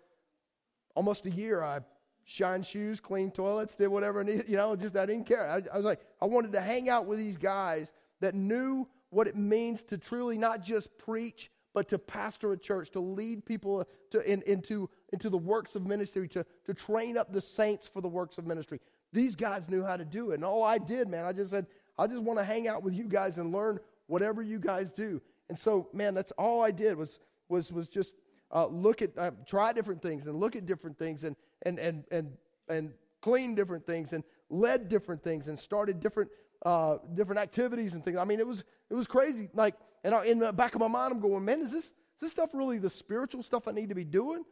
almost 0.95 1.27
a 1.27 1.31
year, 1.31 1.63
I 1.63 1.81
shined 2.25 2.65
shoes, 2.65 3.01
cleaned 3.01 3.35
toilets, 3.35 3.77
did 3.77 3.89
whatever 3.89 4.21
I 4.21 4.25
needed. 4.25 4.49
You 4.49 4.57
know, 4.57 4.75
just 4.77 4.97
I 4.97 5.07
didn't 5.07 5.27
care. 5.27 5.49
I, 5.49 5.63
I 5.73 5.77
was 5.77 5.85
like, 5.85 6.01
I 6.23 6.27
wanted 6.27 6.53
to 6.53 6.61
hang 6.61 6.89
out 6.89 7.07
with 7.07 7.19
these 7.19 7.37
guys 7.37 7.93
that 8.21 8.35
knew 8.35 8.89
what 9.11 9.27
it 9.27 9.37
means 9.37 9.83
to 9.85 9.99
truly 9.99 10.39
not 10.39 10.63
just 10.63 10.97
preach, 10.99 11.51
but 11.75 11.89
to 11.89 11.99
pastor 11.99 12.53
a 12.53 12.57
church, 12.57 12.91
to 12.93 13.01
lead 13.01 13.45
people 13.45 13.85
to, 14.11 14.31
in, 14.31 14.43
into, 14.43 14.89
into 15.13 15.29
the 15.29 15.37
works 15.37 15.75
of 15.75 15.87
ministry, 15.87 16.29
to, 16.29 16.47
to 16.65 16.75
train 16.75 17.17
up 17.17 17.33
the 17.33 17.41
saints 17.41 17.87
for 17.87 18.01
the 18.01 18.09
works 18.09 18.39
of 18.39 18.47
ministry. 18.47 18.81
These 19.13 19.37
guys 19.37 19.69
knew 19.69 19.85
how 19.85 19.97
to 19.97 20.05
do 20.05 20.31
it. 20.31 20.37
And 20.37 20.45
all 20.45 20.63
I 20.63 20.79
did, 20.79 21.09
man, 21.09 21.25
I 21.25 21.33
just 21.33 21.51
said, 21.51 21.67
I 21.99 22.07
just 22.07 22.23
want 22.23 22.39
to 22.39 22.45
hang 22.45 22.67
out 22.67 22.83
with 22.83 22.95
you 22.95 23.05
guys 23.05 23.39
and 23.39 23.53
learn 23.53 23.79
whatever 24.07 24.43
you 24.43 24.59
guys 24.59 24.93
do. 24.93 25.21
And 25.49 25.59
so, 25.59 25.89
man, 25.93 26.15
that's 26.15 26.33
all 26.33 26.63
I 26.63 26.71
did 26.71 26.97
was, 26.97 27.19
was, 27.49 27.73
was 27.73 27.89
just 27.89 28.13
uh, 28.53 28.67
look 28.67 29.03
at, 29.03 29.17
uh, 29.19 29.31
try 29.47 29.73
different 29.73 30.03
things 30.03 30.27
and 30.27 30.39
look 30.39 30.57
at 30.57 30.67
different 30.67 30.99
things 30.99 31.25
and, 31.25 31.37
and, 31.63 31.79
and, 31.79 32.05
and, 32.11 32.33
and 32.69 32.93
clean 33.21 33.55
different 33.55 33.87
things 33.87 34.13
and 34.13 34.23
led 34.51 34.89
different 34.89 35.23
things 35.23 35.49
and 35.49 35.59
started 35.59 36.01
different, 36.01 36.31
uh, 36.65 36.99
different 37.15 37.41
activities 37.41 37.95
and 37.95 38.05
things. 38.05 38.17
I 38.17 38.25
mean, 38.25 38.41
it 38.41 38.47
was, 38.47 38.65
it 38.91 38.95
was 38.95 39.07
crazy. 39.07 39.49
Like, 39.55 39.75
and 40.05 40.15
I, 40.15 40.25
in 40.27 40.39
the 40.39 40.53
back 40.53 40.75
of 40.75 40.81
my 40.81 40.89
mind, 40.89 41.13
I'm 41.13 41.21
going, 41.21 41.45
man, 41.45 41.63
is 41.63 41.73
this, 41.73 41.87
is 41.87 41.93
this 42.21 42.31
stuff 42.31 42.51
really 42.53 42.79
the 42.79 42.91
spiritual 42.91 43.43
stuff 43.43 43.67
I 43.67 43.73
need 43.73 43.89
to 43.89 43.95
be 43.95 44.05
doing? 44.05 44.45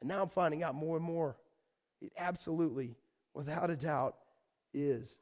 And 0.00 0.08
now 0.08 0.22
I'm 0.22 0.28
finding 0.28 0.62
out 0.62 0.74
more 0.74 0.96
and 0.96 1.04
more. 1.04 1.36
It 2.00 2.12
absolutely, 2.16 2.96
without 3.34 3.70
a 3.70 3.76
doubt, 3.76 4.16
is. 4.72 5.16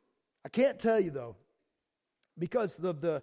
I 0.44 0.48
can't 0.48 0.78
tell 0.78 1.00
you 1.00 1.10
though, 1.10 1.36
because 2.38 2.76
the 2.76 2.92
the, 2.92 3.22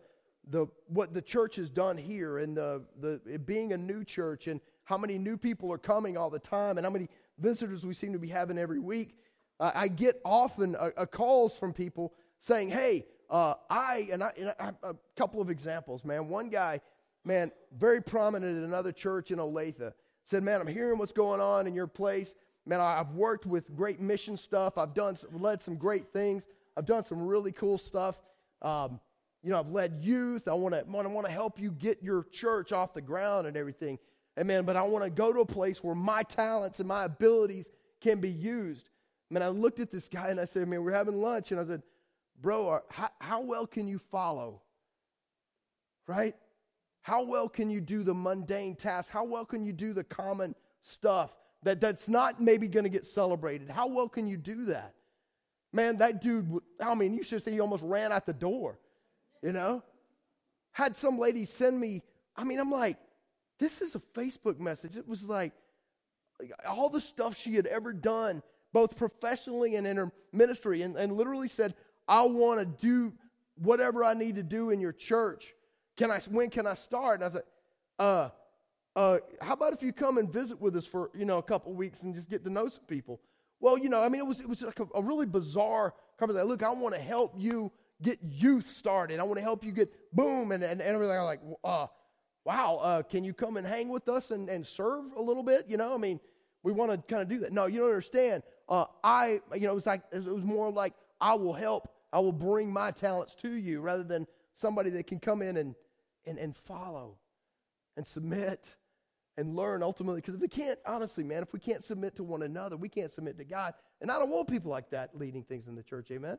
the 0.50 0.68
what 0.88 1.14
the 1.14 1.22
church 1.22 1.56
has 1.56 1.70
done 1.70 1.98
here 1.98 2.40
and 2.40 2.58
the, 2.58 2.84
the 3.00 3.40
being 3.40 3.74
a 3.74 3.78
new 3.78 4.04
church 4.04 4.48
and 4.48 4.60
how 4.86 4.98
many 4.98 5.18
new 5.18 5.38
people 5.38 5.72
are 5.72 5.78
coming 5.78 6.18
all 6.18 6.30
the 6.30 6.40
time 6.40 6.78
and 6.78 6.86
how 6.86 6.92
many 6.92 7.08
visitors 7.38 7.86
we 7.86 7.94
seem 7.94 8.14
to 8.14 8.20
be 8.20 8.28
having 8.28 8.58
every 8.58 8.80
week. 8.80 9.16
Uh, 9.60 9.72
I 9.74 9.88
get 9.88 10.20
often 10.26 10.76
a, 10.80 10.92
a 10.98 11.08
calls 11.08 11.56
from 11.56 11.74
people 11.74 12.14
saying, 12.40 12.70
"Hey, 12.70 13.06
uh, 13.30 13.54
I 13.70 14.10
and, 14.12 14.24
I 14.24 14.32
and 14.38 14.54
I, 14.60 14.72
a 14.84 14.96
couple 15.16 15.42
of 15.42 15.50
examples, 15.50 16.04
man. 16.04 16.28
One 16.28 16.50
guy, 16.50 16.82
man, 17.24 17.52
very 17.78 18.02
prominent 18.02 18.58
in 18.58 18.64
another 18.64 18.92
church 18.92 19.32
in 19.32 19.38
Olathe, 19.38 19.94
said, 20.26 20.44
"Man, 20.44 20.60
I'm 20.60 20.68
hearing 20.68 20.98
what's 20.98 21.12
going 21.12 21.40
on 21.40 21.68
in 21.68 21.76
your 21.76 21.88
place. 21.88 22.36
Man, 22.66 22.80
I've 22.80 23.12
worked 23.12 23.46
with 23.46 23.76
great 23.76 24.00
mission 24.00 24.38
stuff. 24.38 24.78
I've 24.78 24.94
done 24.94 25.16
led 25.32 25.62
some 25.64 25.76
great 25.76 26.12
things. 26.12 26.46
I've 26.76 26.86
done 26.86 27.04
some 27.04 27.22
really 27.22 27.52
cool 27.52 27.78
stuff. 27.78 28.16
Um, 28.62 29.00
you 29.44 29.50
know, 29.50 29.60
I've 29.60 29.70
led 29.70 30.00
youth. 30.02 30.48
I 30.48 30.54
want 30.54 30.74
to 30.76 30.80
I 30.82 31.08
want 31.08 31.26
to 31.26 31.32
help 31.32 31.60
you 31.60 31.72
get 31.72 32.04
your 32.04 32.24
church 32.32 32.72
off 32.72 32.94
the 32.94 33.02
ground 33.02 33.48
and 33.48 33.58
everything. 33.58 33.98
Amen. 34.40 34.66
But 34.66 34.76
I 34.76 34.84
want 34.84 35.04
to 35.04 35.10
go 35.10 35.34
to 35.34 35.40
a 35.40 35.46
place 35.46 35.84
where 35.84 35.96
my 35.96 36.24
talents 36.24 36.80
and 36.80 36.88
my 36.88 37.06
abilities 37.06 37.70
can 38.00 38.20
be 38.20 38.30
used. 38.30 38.90
I 39.30 39.34
mean, 39.34 39.44
I 39.44 39.50
looked 39.50 39.80
at 39.80 39.92
this 39.92 40.08
guy 40.08 40.28
and 40.30 40.40
I 40.40 40.46
said, 40.46 40.68
man, 40.68 40.84
we're 40.84 40.92
having 40.92 41.22
lunch. 41.22 41.52
And 41.52 41.60
I 41.60 41.66
said, 41.66 41.84
bro, 42.42 42.70
uh, 42.70 42.80
how, 42.90 43.10
how 43.20 43.42
well 43.42 43.66
can 43.68 43.88
you 43.88 43.98
follow? 43.98 44.62
Right? 46.08 46.36
How 47.02 47.24
well 47.24 47.50
can 47.50 47.70
you 47.70 47.82
do 47.82 48.04
the 48.04 48.14
mundane 48.14 48.76
tasks? 48.76 49.12
How 49.12 49.24
well 49.24 49.46
can 49.46 49.64
you 49.64 49.74
do 49.74 49.94
the 49.94 50.04
common 50.04 50.56
stuff 50.82 51.32
that, 51.64 51.82
that's 51.82 52.08
not 52.08 52.40
maybe 52.40 52.68
going 52.68 52.84
to 52.84 52.90
get 52.90 53.06
celebrated? 53.06 53.70
How 53.70 53.88
well 53.88 54.08
can 54.10 54.28
you 54.28 54.38
do 54.38 54.66
that? 54.66 54.94
Man, 55.74 55.98
that 55.98 56.22
dude, 56.22 56.60
I 56.80 56.94
mean, 56.96 57.14
you 57.14 57.24
should 57.24 57.42
say 57.42 57.52
he 57.52 57.60
almost 57.60 57.84
ran 57.84 58.12
out 58.12 58.26
the 58.26 58.34
door, 58.34 58.78
you 59.42 59.52
know? 59.52 59.84
Had 60.72 60.98
some 60.98 61.20
lady 61.20 61.46
send 61.46 61.80
me, 61.80 62.02
I 62.36 62.44
mean, 62.44 62.60
I'm 62.60 62.72
like, 62.72 62.98
this 63.60 63.82
is 63.82 63.96
a 63.96 64.02
Facebook 64.16 64.60
message. 64.60 64.96
It 64.96 65.08
was 65.08 65.24
like 65.24 65.54
all 66.68 66.90
the 66.90 67.02
stuff 67.02 67.38
she 67.38 67.56
had 67.56 67.68
ever 67.68 67.94
done, 67.94 68.42
both 68.74 68.98
professionally 68.98 69.76
and 69.76 69.86
in 69.86 69.98
her 69.98 70.12
ministry, 70.32 70.82
and, 70.82 70.96
and 70.96 71.14
literally 71.14 71.48
said, 71.48 71.76
I 72.08 72.24
want 72.24 72.60
to 72.60 72.66
do 72.66 73.14
whatever 73.56 74.04
I 74.04 74.14
need 74.14 74.36
to 74.36 74.44
do 74.44 74.70
in 74.72 74.80
your 74.80 74.94
church. 74.94 75.54
Can 75.98 76.10
I, 76.10 76.20
when 76.30 76.50
can 76.50 76.66
I 76.66 76.74
start? 76.74 77.22
And 77.22 77.30
I 77.30 77.34
said, 77.34 77.44
uh, 78.00 78.30
uh, 78.96 79.18
how 79.40 79.54
about 79.54 79.74
if 79.74 79.84
you 79.84 79.94
come 79.94 80.18
and 80.18 80.32
visit 80.32 80.60
with 80.60 80.76
us 80.76 80.86
for, 80.86 81.12
you 81.14 81.26
know, 81.26 81.38
a 81.38 81.44
couple 81.44 81.74
weeks 81.74 82.04
and 82.04 82.16
just 82.16 82.30
get 82.30 82.44
to 82.44 82.50
know 82.50 82.68
some 82.68 82.86
people? 82.86 83.22
Well, 83.60 83.78
you 83.78 83.90
know, 83.90 84.02
I 84.02 84.10
mean, 84.10 84.20
it 84.20 84.26
was, 84.26 84.40
it 84.40 84.50
was 84.50 84.64
like 84.64 84.80
a, 84.80 84.88
a 84.96 85.02
really 85.02 85.28
bizarre 85.28 85.94
conversation. 86.18 86.48
Look, 86.48 86.64
I 86.64 86.72
want 86.72 86.96
to 86.96 87.02
help 87.02 87.36
you 87.38 87.72
get 88.02 88.20
youth 88.22 88.68
started. 88.68 89.20
I 89.20 89.24
want 89.24 89.38
to 89.38 89.44
help 89.44 89.64
you 89.64 89.72
get 89.72 89.92
boom 90.14 90.52
and, 90.52 90.64
and, 90.64 90.82
and 90.82 90.96
everything. 90.96 91.18
Like, 91.18 91.42
uh, 91.64 91.88
wow, 92.46 92.80
uh, 92.82 93.04
can 93.04 93.24
you 93.24 93.34
come 93.34 93.58
and 93.58 93.66
hang 93.66 93.90
with 93.90 94.10
us 94.10 94.32
and, 94.32 94.50
and 94.50 94.66
serve 94.66 95.06
a 95.16 95.22
little 95.22 95.44
bit? 95.44 95.66
You 95.68 95.78
know, 95.78 95.94
I 95.94 95.98
mean, 95.98 96.20
we 96.64 96.72
want 96.72 96.92
to 96.92 96.98
kind 96.98 97.22
of 97.22 97.28
do 97.28 97.40
that. 97.40 97.52
No, 97.52 97.66
you 97.66 97.80
don't 97.80 97.90
understand. 97.90 98.44
Uh, 98.68 98.86
I, 99.04 99.42
you 99.54 99.62
know, 99.62 99.72
it 99.72 99.76
was 99.76 99.86
like, 99.86 100.02
it 100.12 100.24
was 100.24 100.44
more 100.44 100.72
like, 100.72 100.94
I 101.20 101.36
will 101.36 101.54
help. 101.54 101.90
I 102.14 102.20
will 102.20 102.32
bring 102.32 102.72
my 102.72 102.92
talents 102.92 103.36
to 103.36 103.52
you 103.52 103.82
rather 103.82 104.04
than 104.04 104.28
somebody 104.54 104.90
that 104.92 105.08
can 105.08 105.20
come 105.20 105.42
in 105.42 105.58
and, 105.58 105.76
and, 106.26 106.38
and 106.38 106.56
follow 106.56 107.18
and 107.96 108.08
submit 108.08 108.76
and 109.38 109.56
learn 109.56 109.82
ultimately. 109.82 110.22
Because 110.22 110.36
if 110.36 110.42
we 110.42 110.48
can't, 110.48 110.80
honestly, 110.86 111.24
man, 111.24 111.42
if 111.42 111.54
we 111.54 111.60
can't 111.60 111.84
submit 111.84 112.16
to 112.18 112.24
one 112.24 112.42
another, 112.42 112.78
we 112.78 112.90
can't 112.90 113.12
submit 113.12 113.38
to 113.38 113.46
God. 113.46 113.74
And 114.02 114.12
I 114.12 114.20
don't 114.20 114.30
want 114.30 114.48
people 114.50 114.72
like 114.72 114.90
that 114.92 115.18
leading 115.18 115.44
things 115.44 115.68
in 115.68 115.76
the 115.76 115.84
church. 115.84 116.12
Amen. 116.12 116.38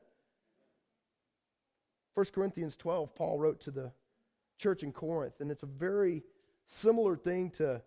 1 2.15 2.27
Corinthians 2.27 2.77
12, 2.77 3.15
Paul 3.15 3.39
wrote 3.39 3.61
to 3.63 3.71
the 3.71 3.93
church 4.59 4.83
in 4.83 4.93
Corinth, 4.93 5.41
and 5.41 5.51
it's 5.51 5.63
a 5.63 5.67
very 5.67 6.23
similar 6.67 7.17
thing 7.17 7.51
to 7.51 7.83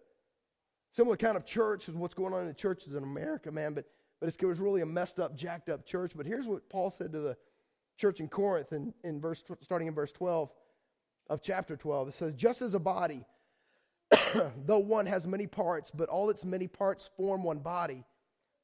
similar 0.92 1.18
kind 1.18 1.38
of 1.38 1.46
church 1.46 1.90
as 1.90 1.96
what's 1.96 2.14
going 2.14 2.34
on 2.34 2.42
in 2.42 2.48
the 2.48 2.54
churches 2.54 2.96
in 2.96 3.04
America, 3.04 3.52
man. 3.52 3.74
But 3.74 3.86
but 4.20 4.30
it 4.30 4.46
was 4.46 4.60
really 4.60 4.82
a 4.82 4.86
messed 4.86 5.20
up, 5.20 5.36
jacked 5.36 5.70
up 5.70 5.86
church. 5.86 6.14
But 6.16 6.26
here's 6.26 6.48
what 6.48 6.68
Paul 6.70 6.90
said 6.90 7.12
to 7.12 7.20
the 7.20 7.38
church 7.98 8.20
in 8.20 8.30
Corinth 8.30 8.72
in, 8.72 8.94
in 9.04 9.20
verse 9.20 9.44
starting 9.62 9.88
in 9.88 9.94
verse 9.94 10.12
12 10.12 10.50
of 11.30 11.42
chapter 11.42 11.76
12. 11.76 12.10
It 12.10 12.16
says, 12.16 12.34
just 12.34 12.62
as 12.62 12.76
a 12.76 12.80
body 12.80 13.26
though 14.66 14.80
one 14.80 15.06
has 15.06 15.28
many 15.28 15.48
parts, 15.48 15.92
but 15.92 16.10
all 16.10 16.30
its 16.30 16.44
many 16.44 16.68
parts 16.68 17.10
form 17.18 17.44
one 17.44 17.60
body, 17.60 18.04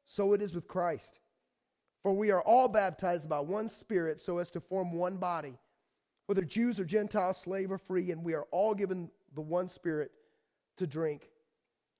so 0.06 0.34
it 0.34 0.42
is 0.42 0.54
with 0.54 0.68
Christ. 0.68 1.20
For 2.04 2.14
we 2.14 2.32
are 2.32 2.42
all 2.42 2.68
baptized 2.68 3.30
by 3.30 3.40
one 3.40 3.70
Spirit 3.70 4.20
so 4.22 4.40
as 4.40 4.50
to 4.52 4.60
form 4.60 4.94
one 4.94 5.18
body, 5.18 5.58
whether 6.26 6.44
Jews 6.44 6.80
or 6.80 6.86
Gentiles, 6.86 7.38
slave 7.38 7.72
or 7.72 7.78
free, 7.78 8.12
and 8.12 8.24
we 8.24 8.34
are 8.34 8.48
all 8.52 8.74
given 8.74 9.12
the 9.36 9.42
one 9.42 9.68
Spirit 9.68 10.12
to 10.78 10.88
drink. 10.88 11.30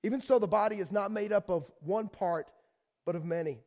Even 0.04 0.20
so, 0.20 0.40
the 0.40 0.48
body 0.48 0.78
is 0.78 0.92
not 0.92 1.12
made 1.12 1.32
up 1.32 1.50
of 1.50 1.70
one 1.82 2.08
part, 2.08 2.50
but 3.06 3.16
of 3.16 3.24
many. 3.24 3.60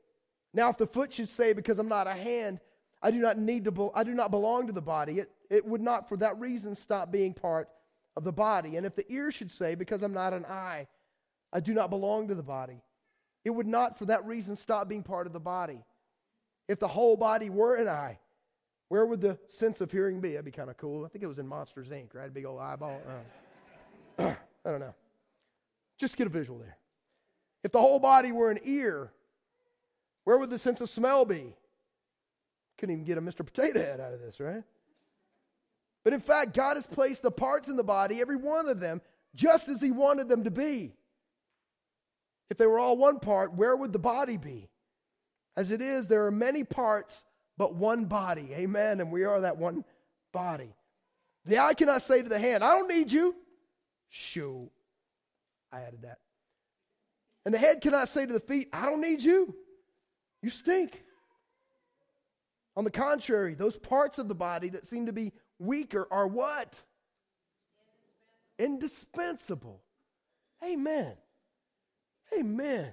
Now, 0.52 0.68
if 0.70 0.76
the 0.76 0.86
foot 0.86 1.12
should 1.12 1.28
say, 1.28 1.52
Because 1.52 1.78
I'm 1.78 1.88
not 1.88 2.06
a 2.06 2.12
hand, 2.12 2.60
I 3.00 3.10
do 3.10 3.18
not 3.18 3.38
need 3.38 3.64
to, 3.64 3.70
be- 3.70 3.90
I 3.94 4.02
do 4.02 4.14
not 4.14 4.30
belong 4.30 4.66
to 4.66 4.72
the 4.72 4.82
body, 4.82 5.20
it, 5.20 5.30
it 5.50 5.64
would 5.64 5.82
not 5.82 6.08
for 6.08 6.16
that 6.16 6.40
reason 6.40 6.74
stop 6.74 7.12
being 7.12 7.34
part 7.34 7.68
of 8.16 8.24
the 8.24 8.32
body. 8.32 8.76
And 8.76 8.84
if 8.86 8.96
the 8.96 9.10
ear 9.12 9.30
should 9.30 9.52
say, 9.52 9.76
Because 9.76 10.02
I'm 10.02 10.14
not 10.14 10.32
an 10.32 10.44
eye, 10.46 10.88
I 11.52 11.60
do 11.60 11.74
not 11.74 11.90
belong 11.90 12.26
to 12.28 12.34
the 12.34 12.42
body, 12.42 12.82
it 13.44 13.50
would 13.50 13.68
not 13.68 13.96
for 13.96 14.06
that 14.06 14.26
reason 14.26 14.56
stop 14.56 14.88
being 14.88 15.04
part 15.04 15.28
of 15.28 15.32
the 15.32 15.40
body. 15.40 15.84
If 16.68 16.78
the 16.78 16.88
whole 16.88 17.16
body 17.16 17.50
were 17.50 17.76
an 17.76 17.88
eye, 17.88 18.18
where 18.88 19.06
would 19.06 19.20
the 19.20 19.38
sense 19.48 19.80
of 19.80 19.90
hearing 19.90 20.20
be? 20.20 20.30
That'd 20.30 20.44
be 20.44 20.50
kind 20.50 20.70
of 20.70 20.76
cool. 20.76 21.04
I 21.04 21.08
think 21.08 21.24
it 21.24 21.26
was 21.26 21.38
in 21.38 21.46
Monsters 21.46 21.88
Inc., 21.88 22.14
right? 22.14 22.32
Big 22.32 22.44
old 22.44 22.60
eyeball. 22.60 23.00
Uh, 24.18 24.34
I 24.64 24.70
don't 24.70 24.80
know. 24.80 24.94
Just 25.98 26.16
get 26.16 26.26
a 26.26 26.30
visual 26.30 26.58
there. 26.58 26.76
If 27.62 27.72
the 27.72 27.80
whole 27.80 27.98
body 27.98 28.32
were 28.32 28.50
an 28.50 28.60
ear, 28.64 29.10
where 30.24 30.38
would 30.38 30.50
the 30.50 30.58
sense 30.58 30.80
of 30.80 30.90
smell 30.90 31.24
be? 31.24 31.54
Couldn't 32.78 32.94
even 32.94 33.04
get 33.04 33.18
a 33.18 33.22
Mr. 33.22 33.44
Potato 33.44 33.80
Head 33.80 34.00
out 34.00 34.12
of 34.12 34.20
this, 34.20 34.40
right? 34.40 34.62
But 36.02 36.12
in 36.12 36.20
fact, 36.20 36.54
God 36.54 36.76
has 36.76 36.86
placed 36.86 37.22
the 37.22 37.30
parts 37.30 37.68
in 37.68 37.76
the 37.76 37.84
body, 37.84 38.20
every 38.20 38.36
one 38.36 38.68
of 38.68 38.80
them, 38.80 39.00
just 39.34 39.68
as 39.68 39.80
He 39.80 39.90
wanted 39.90 40.28
them 40.28 40.44
to 40.44 40.50
be. 40.50 40.92
If 42.50 42.58
they 42.58 42.66
were 42.66 42.78
all 42.78 42.96
one 42.96 43.20
part, 43.20 43.54
where 43.54 43.74
would 43.74 43.92
the 43.92 43.98
body 43.98 44.36
be? 44.36 44.68
As 45.56 45.70
it 45.70 45.80
is, 45.80 46.08
there 46.08 46.26
are 46.26 46.30
many 46.30 46.64
parts, 46.64 47.24
but 47.56 47.74
one 47.74 48.06
body. 48.06 48.50
Amen. 48.52 49.00
And 49.00 49.12
we 49.12 49.24
are 49.24 49.40
that 49.42 49.56
one 49.56 49.84
body. 50.32 50.74
The 51.46 51.58
eye 51.58 51.74
cannot 51.74 52.02
say 52.02 52.22
to 52.22 52.28
the 52.28 52.38
hand, 52.38 52.64
I 52.64 52.76
don't 52.76 52.88
need 52.88 53.12
you. 53.12 53.34
Shoo. 54.08 54.70
I 55.72 55.80
added 55.80 56.02
that. 56.02 56.18
And 57.44 57.52
the 57.52 57.58
head 57.58 57.80
cannot 57.80 58.08
say 58.08 58.24
to 58.26 58.32
the 58.32 58.40
feet, 58.40 58.68
I 58.72 58.86
don't 58.86 59.00
need 59.00 59.22
you. 59.22 59.54
You 60.42 60.50
stink. 60.50 61.02
On 62.76 62.84
the 62.84 62.90
contrary, 62.90 63.54
those 63.54 63.78
parts 63.78 64.18
of 64.18 64.28
the 64.28 64.34
body 64.34 64.70
that 64.70 64.86
seem 64.86 65.06
to 65.06 65.12
be 65.12 65.32
weaker 65.58 66.08
are 66.10 66.26
what? 66.26 66.82
Indispensable. 68.58 69.82
Amen. 70.64 71.14
Amen. 72.36 72.92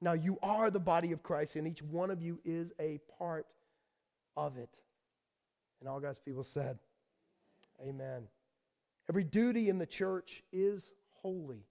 Now 0.00 0.12
you 0.12 0.38
are 0.42 0.70
the 0.70 0.80
body 0.80 1.12
of 1.12 1.22
Christ, 1.22 1.56
and 1.56 1.66
each 1.66 1.82
one 1.82 2.10
of 2.10 2.22
you 2.22 2.40
is 2.44 2.72
a 2.78 3.00
part 3.18 3.46
of 4.36 4.56
it. 4.56 4.70
And 5.80 5.88
all 5.88 6.00
God's 6.00 6.20
people 6.20 6.44
said, 6.44 6.78
Amen. 7.80 8.24
Every 9.08 9.24
duty 9.24 9.68
in 9.68 9.78
the 9.78 9.86
church 9.86 10.42
is 10.52 10.90
holy. 11.22 11.64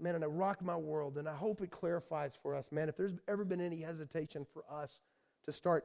Man, 0.00 0.14
and 0.14 0.24
it 0.24 0.28
rocked 0.28 0.62
my 0.62 0.76
world, 0.76 1.18
and 1.18 1.28
I 1.28 1.34
hope 1.34 1.60
it 1.60 1.70
clarifies 1.70 2.32
for 2.40 2.56
us, 2.56 2.72
man, 2.72 2.88
if 2.88 2.96
there's 2.96 3.14
ever 3.28 3.44
been 3.44 3.60
any 3.60 3.80
hesitation 3.80 4.46
for 4.52 4.64
us 4.70 5.00
to 5.44 5.52
start, 5.52 5.84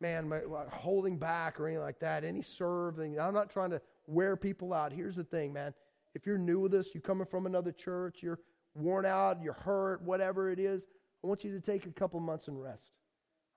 man, 0.00 0.32
holding 0.72 1.16
back 1.16 1.60
or 1.60 1.66
anything 1.66 1.82
like 1.82 2.00
that, 2.00 2.24
any 2.24 2.42
serving, 2.42 3.20
I'm 3.20 3.34
not 3.34 3.50
trying 3.50 3.70
to 3.70 3.80
wear 4.06 4.36
people 4.36 4.72
out. 4.72 4.92
Here's 4.92 5.16
the 5.16 5.24
thing, 5.24 5.52
man. 5.52 5.74
If 6.14 6.26
you're 6.26 6.38
new 6.38 6.58
with 6.58 6.74
us, 6.74 6.88
you're 6.92 7.02
coming 7.02 7.26
from 7.26 7.46
another 7.46 7.70
church, 7.70 8.20
you're 8.20 8.40
worn 8.74 9.06
out, 9.06 9.42
you're 9.42 9.52
hurt, 9.52 10.02
whatever 10.02 10.50
it 10.50 10.58
is, 10.58 10.86
I 11.22 11.26
want 11.26 11.44
you 11.44 11.52
to 11.52 11.60
take 11.60 11.86
a 11.86 11.90
couple 11.90 12.18
months 12.20 12.48
and 12.48 12.60
rest. 12.60 12.90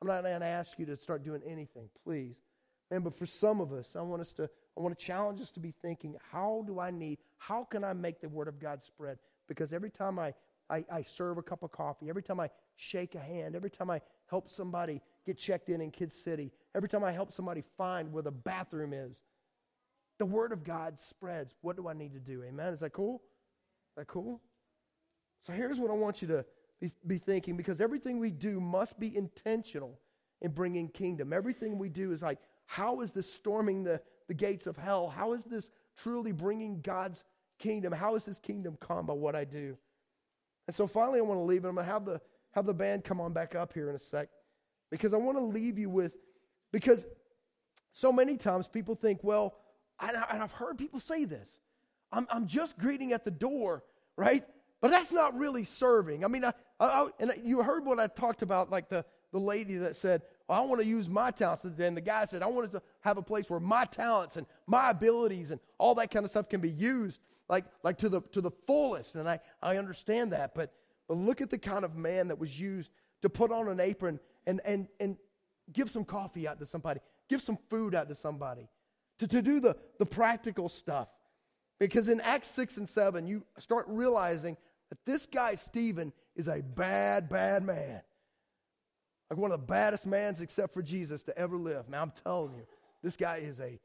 I'm 0.01 0.07
not 0.07 0.23
going 0.23 0.39
to 0.41 0.45
ask 0.45 0.77
you 0.77 0.85
to 0.87 0.97
start 0.97 1.23
doing 1.23 1.41
anything, 1.47 1.89
please. 2.03 2.35
Man, 2.91 3.01
but 3.01 3.15
for 3.15 3.25
some 3.25 3.61
of 3.61 3.71
us, 3.71 3.95
I 3.95 4.01
want 4.01 4.21
us 4.21 4.33
to, 4.33 4.49
I 4.77 4.81
want 4.81 4.97
to 4.97 5.05
challenge 5.05 5.39
us 5.39 5.51
to 5.51 5.59
be 5.59 5.73
thinking, 5.81 6.15
how 6.31 6.63
do 6.67 6.79
I 6.79 6.91
need, 6.91 7.19
how 7.37 7.63
can 7.63 7.83
I 7.83 7.93
make 7.93 8.19
the 8.19 8.27
Word 8.27 8.47
of 8.47 8.59
God 8.59 8.83
spread? 8.83 9.17
Because 9.47 9.71
every 9.71 9.89
time 9.89 10.19
I, 10.19 10.33
I, 10.69 10.83
I 10.91 11.03
serve 11.03 11.37
a 11.37 11.41
cup 11.41 11.63
of 11.63 11.71
coffee, 11.71 12.09
every 12.09 12.23
time 12.23 12.39
I 12.39 12.49
shake 12.75 13.15
a 13.15 13.19
hand, 13.19 13.55
every 13.55 13.69
time 13.69 13.89
I 13.89 14.01
help 14.27 14.49
somebody 14.49 15.01
get 15.25 15.37
checked 15.37 15.69
in 15.69 15.79
in 15.79 15.91
Kid 15.91 16.11
City, 16.11 16.51
every 16.75 16.89
time 16.89 17.03
I 17.03 17.11
help 17.11 17.31
somebody 17.31 17.63
find 17.77 18.11
where 18.11 18.23
the 18.23 18.31
bathroom 18.31 18.93
is, 18.93 19.21
the 20.19 20.25
Word 20.25 20.51
of 20.51 20.63
God 20.63 20.99
spreads. 20.99 21.55
What 21.61 21.77
do 21.77 21.87
I 21.87 21.93
need 21.93 22.13
to 22.13 22.19
do? 22.19 22.43
Amen? 22.43 22.73
Is 22.73 22.81
that 22.81 22.91
cool? 22.91 23.21
Is 23.91 23.95
that 23.97 24.07
cool? 24.07 24.41
So 25.43 25.51
here's 25.51 25.79
what 25.79 25.91
I 25.91 25.93
want 25.93 26.21
you 26.21 26.27
to 26.29 26.45
be, 27.05 27.17
thinking 27.17 27.57
because 27.57 27.81
everything 27.81 28.17
we 28.19 28.31
do 28.31 28.59
must 28.59 28.97
be 28.99 29.15
intentional 29.15 29.99
in 30.41 30.51
bringing 30.51 30.87
kingdom. 30.87 31.33
Everything 31.33 31.77
we 31.77 31.89
do 31.89 32.11
is 32.11 32.21
like, 32.21 32.39
how 32.65 33.01
is 33.01 33.11
this 33.11 33.31
storming 33.31 33.83
the, 33.83 34.01
the 34.27 34.33
gates 34.33 34.67
of 34.67 34.77
hell? 34.77 35.09
How 35.09 35.33
is 35.33 35.43
this 35.43 35.69
truly 35.97 36.31
bringing 36.31 36.81
God's 36.81 37.23
kingdom? 37.59 37.91
How 37.91 38.15
is 38.15 38.23
this 38.23 38.39
kingdom 38.39 38.77
come 38.79 39.05
by 39.05 39.13
what 39.13 39.35
I 39.35 39.43
do? 39.43 39.77
And 40.67 40.75
so 40.75 40.87
finally, 40.87 41.19
I 41.19 41.23
want 41.23 41.39
to 41.39 41.43
leave, 41.43 41.65
and 41.65 41.69
I'm 41.69 41.75
going 41.75 41.87
to 41.87 41.91
have 41.91 42.05
the, 42.05 42.21
have 42.51 42.65
the 42.65 42.73
band 42.73 43.03
come 43.03 43.19
on 43.19 43.33
back 43.33 43.53
up 43.53 43.73
here 43.73 43.89
in 43.89 43.95
a 43.95 43.99
sec 43.99 44.29
because 44.89 45.13
I 45.13 45.17
want 45.17 45.37
to 45.37 45.43
leave 45.43 45.77
you 45.77 45.89
with, 45.89 46.13
because 46.71 47.05
so 47.91 48.13
many 48.13 48.37
times 48.37 48.67
people 48.67 48.95
think, 48.95 49.19
well, 49.23 49.55
and, 49.99 50.15
I, 50.15 50.37
have 50.37 50.53
heard 50.53 50.77
people 50.77 50.99
say 50.99 51.25
this 51.25 51.49
I'm, 52.11 52.27
I'm 52.31 52.47
just 52.47 52.77
greeting 52.77 53.11
at 53.11 53.25
the 53.25 53.31
door, 53.31 53.83
right? 54.15 54.45
But 54.83 54.91
that's 54.91 55.13
not 55.13 55.37
really 55.37 55.63
serving. 55.63 56.25
I 56.25 56.27
mean, 56.27 56.43
I, 56.43 56.51
I, 56.77 57.07
and 57.17 57.31
you 57.41 57.63
heard 57.63 57.85
what 57.85 58.01
I 58.01 58.07
talked 58.07 58.41
about, 58.41 58.69
like 58.69 58.89
the, 58.89 59.05
the 59.31 59.39
lady 59.39 59.77
that 59.77 59.95
said, 59.95 60.23
I 60.49 60.59
want 60.59 60.81
to 60.81 60.85
use 60.85 61.07
my 61.07 61.31
talents. 61.31 61.63
And 61.63 61.95
the 61.95 62.01
guy 62.01 62.25
said, 62.25 62.43
I 62.43 62.47
wanted 62.47 62.73
to 62.73 62.81
have 62.99 63.17
a 63.17 63.21
place 63.21 63.49
where 63.49 63.61
my 63.61 63.85
talents 63.85 64.35
and 64.35 64.45
my 64.67 64.89
abilities 64.89 65.51
and 65.51 65.61
all 65.77 65.95
that 65.95 66.11
kind 66.11 66.25
of 66.25 66.31
stuff 66.31 66.49
can 66.49 66.59
be 66.59 66.69
used 66.69 67.21
like, 67.47 67.63
like 67.81 67.97
to, 67.99 68.09
the, 68.09 68.19
to 68.33 68.41
the 68.41 68.51
fullest. 68.67 69.15
And 69.15 69.29
I, 69.29 69.39
I 69.61 69.77
understand 69.77 70.33
that. 70.33 70.53
But, 70.53 70.73
but 71.07 71.15
look 71.15 71.39
at 71.39 71.49
the 71.49 71.57
kind 71.57 71.85
of 71.85 71.95
man 71.95 72.27
that 72.27 72.37
was 72.37 72.59
used 72.59 72.91
to 73.21 73.29
put 73.29 73.53
on 73.53 73.69
an 73.69 73.79
apron 73.79 74.19
and, 74.45 74.59
and, 74.65 74.89
and 74.99 75.15
give 75.71 75.89
some 75.89 76.03
coffee 76.03 76.45
out 76.45 76.59
to 76.59 76.65
somebody, 76.65 76.99
give 77.29 77.41
some 77.41 77.57
food 77.69 77.95
out 77.95 78.09
to 78.09 78.15
somebody, 78.15 78.67
to, 79.19 79.29
to 79.29 79.41
do 79.41 79.61
the, 79.61 79.77
the 79.97 80.05
practical 80.05 80.67
stuff. 80.67 81.07
Because 81.79 82.09
in 82.09 82.19
Acts 82.19 82.51
6 82.51 82.75
and 82.75 82.89
7, 82.89 83.27
you 83.27 83.45
start 83.59 83.85
realizing 83.87 84.57
that 84.89 84.99
this 85.05 85.25
guy, 85.25 85.55
Stephen, 85.55 86.13
is 86.35 86.47
a 86.47 86.61
bad, 86.61 87.29
bad 87.29 87.63
man. 87.63 88.01
Like 89.29 89.39
one 89.39 89.51
of 89.51 89.59
the 89.61 89.65
baddest 89.65 90.05
mans 90.05 90.41
except 90.41 90.73
for 90.73 90.81
Jesus 90.81 91.23
to 91.23 91.37
ever 91.37 91.57
live. 91.57 91.89
Man, 91.89 92.01
I'm 92.01 92.13
telling 92.23 92.53
you, 92.55 92.65
this 93.01 93.15
guy 93.15 93.37
is 93.37 93.59
a 93.59 93.79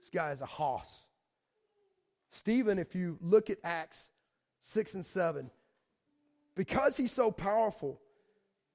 this 0.00 0.10
guy 0.12 0.30
is 0.32 0.40
a 0.40 0.46
hoss. 0.46 0.88
Stephen, 2.30 2.78
if 2.78 2.94
you 2.94 3.18
look 3.20 3.50
at 3.50 3.58
Acts 3.64 4.08
6 4.62 4.94
and 4.94 5.06
7, 5.06 5.50
because 6.54 6.96
he's 6.96 7.12
so 7.12 7.30
powerful, 7.30 8.00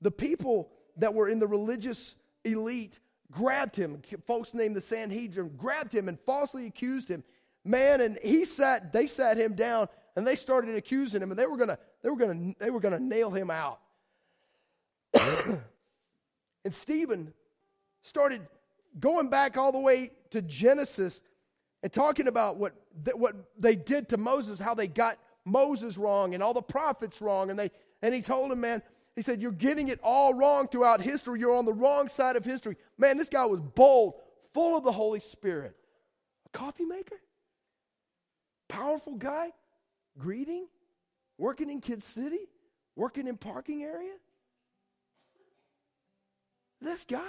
the 0.01 0.11
people 0.11 0.69
that 0.97 1.13
were 1.13 1.27
in 1.27 1.39
the 1.39 1.47
religious 1.47 2.15
elite 2.43 2.99
grabbed 3.31 3.75
him. 3.75 4.01
Folks 4.27 4.53
named 4.53 4.75
the 4.75 4.81
Sanhedrin 4.81 5.51
grabbed 5.57 5.93
him 5.93 6.07
and 6.07 6.19
falsely 6.25 6.67
accused 6.67 7.09
him. 7.09 7.23
Man, 7.63 8.01
and 8.01 8.19
he 8.21 8.45
sat, 8.45 8.93
they 8.93 9.07
sat 9.07 9.37
him 9.37 9.53
down 9.53 9.87
and 10.15 10.25
they 10.25 10.35
started 10.35 10.75
accusing 10.75 11.21
him, 11.21 11.31
and 11.31 11.39
they 11.39 11.45
were 11.45 11.57
gonna, 11.57 11.77
they 12.01 12.09
were 12.09 12.17
gonna, 12.17 12.53
they 12.59 12.69
were 12.69 12.79
gonna 12.79 12.99
nail 12.99 13.31
him 13.31 13.51
out. 13.51 13.79
and 16.65 16.73
Stephen 16.73 17.33
started 18.01 18.41
going 18.99 19.29
back 19.29 19.57
all 19.57 19.71
the 19.71 19.79
way 19.79 20.11
to 20.31 20.41
Genesis 20.41 21.21
and 21.83 21.91
talking 21.91 22.27
about 22.27 22.57
what, 22.57 22.73
th- 23.03 23.15
what 23.15 23.35
they 23.57 23.75
did 23.75 24.09
to 24.09 24.17
Moses, 24.17 24.59
how 24.59 24.73
they 24.73 24.87
got 24.87 25.17
Moses 25.43 25.97
wrong 25.97 26.33
and 26.33 26.41
all 26.41 26.53
the 26.53 26.61
prophets 26.61 27.21
wrong. 27.21 27.49
And, 27.49 27.59
they, 27.59 27.71
and 28.01 28.13
he 28.13 28.21
told 28.21 28.51
him, 28.51 28.61
man, 28.61 28.81
he 29.15 29.21
said, 29.21 29.41
You're 29.41 29.51
getting 29.51 29.89
it 29.89 29.99
all 30.03 30.33
wrong 30.33 30.67
throughout 30.67 31.01
history. 31.01 31.39
You're 31.39 31.55
on 31.55 31.65
the 31.65 31.73
wrong 31.73 32.09
side 32.09 32.35
of 32.35 32.43
history. 32.43 32.75
Man, 32.97 33.17
this 33.17 33.29
guy 33.29 33.45
was 33.45 33.61
bold, 33.61 34.15
full 34.53 34.77
of 34.77 34.83
the 34.83 34.91
Holy 34.91 35.19
Spirit. 35.19 35.75
A 36.45 36.57
coffee 36.57 36.85
maker? 36.85 37.19
Powerful 38.67 39.15
guy? 39.15 39.51
Greeting, 40.17 40.67
working 41.37 41.69
in 41.69 41.81
Kid 41.81 42.03
City, 42.03 42.49
working 42.95 43.27
in 43.27 43.37
parking 43.37 43.83
area. 43.83 44.13
This 46.81 47.05
guy. 47.05 47.21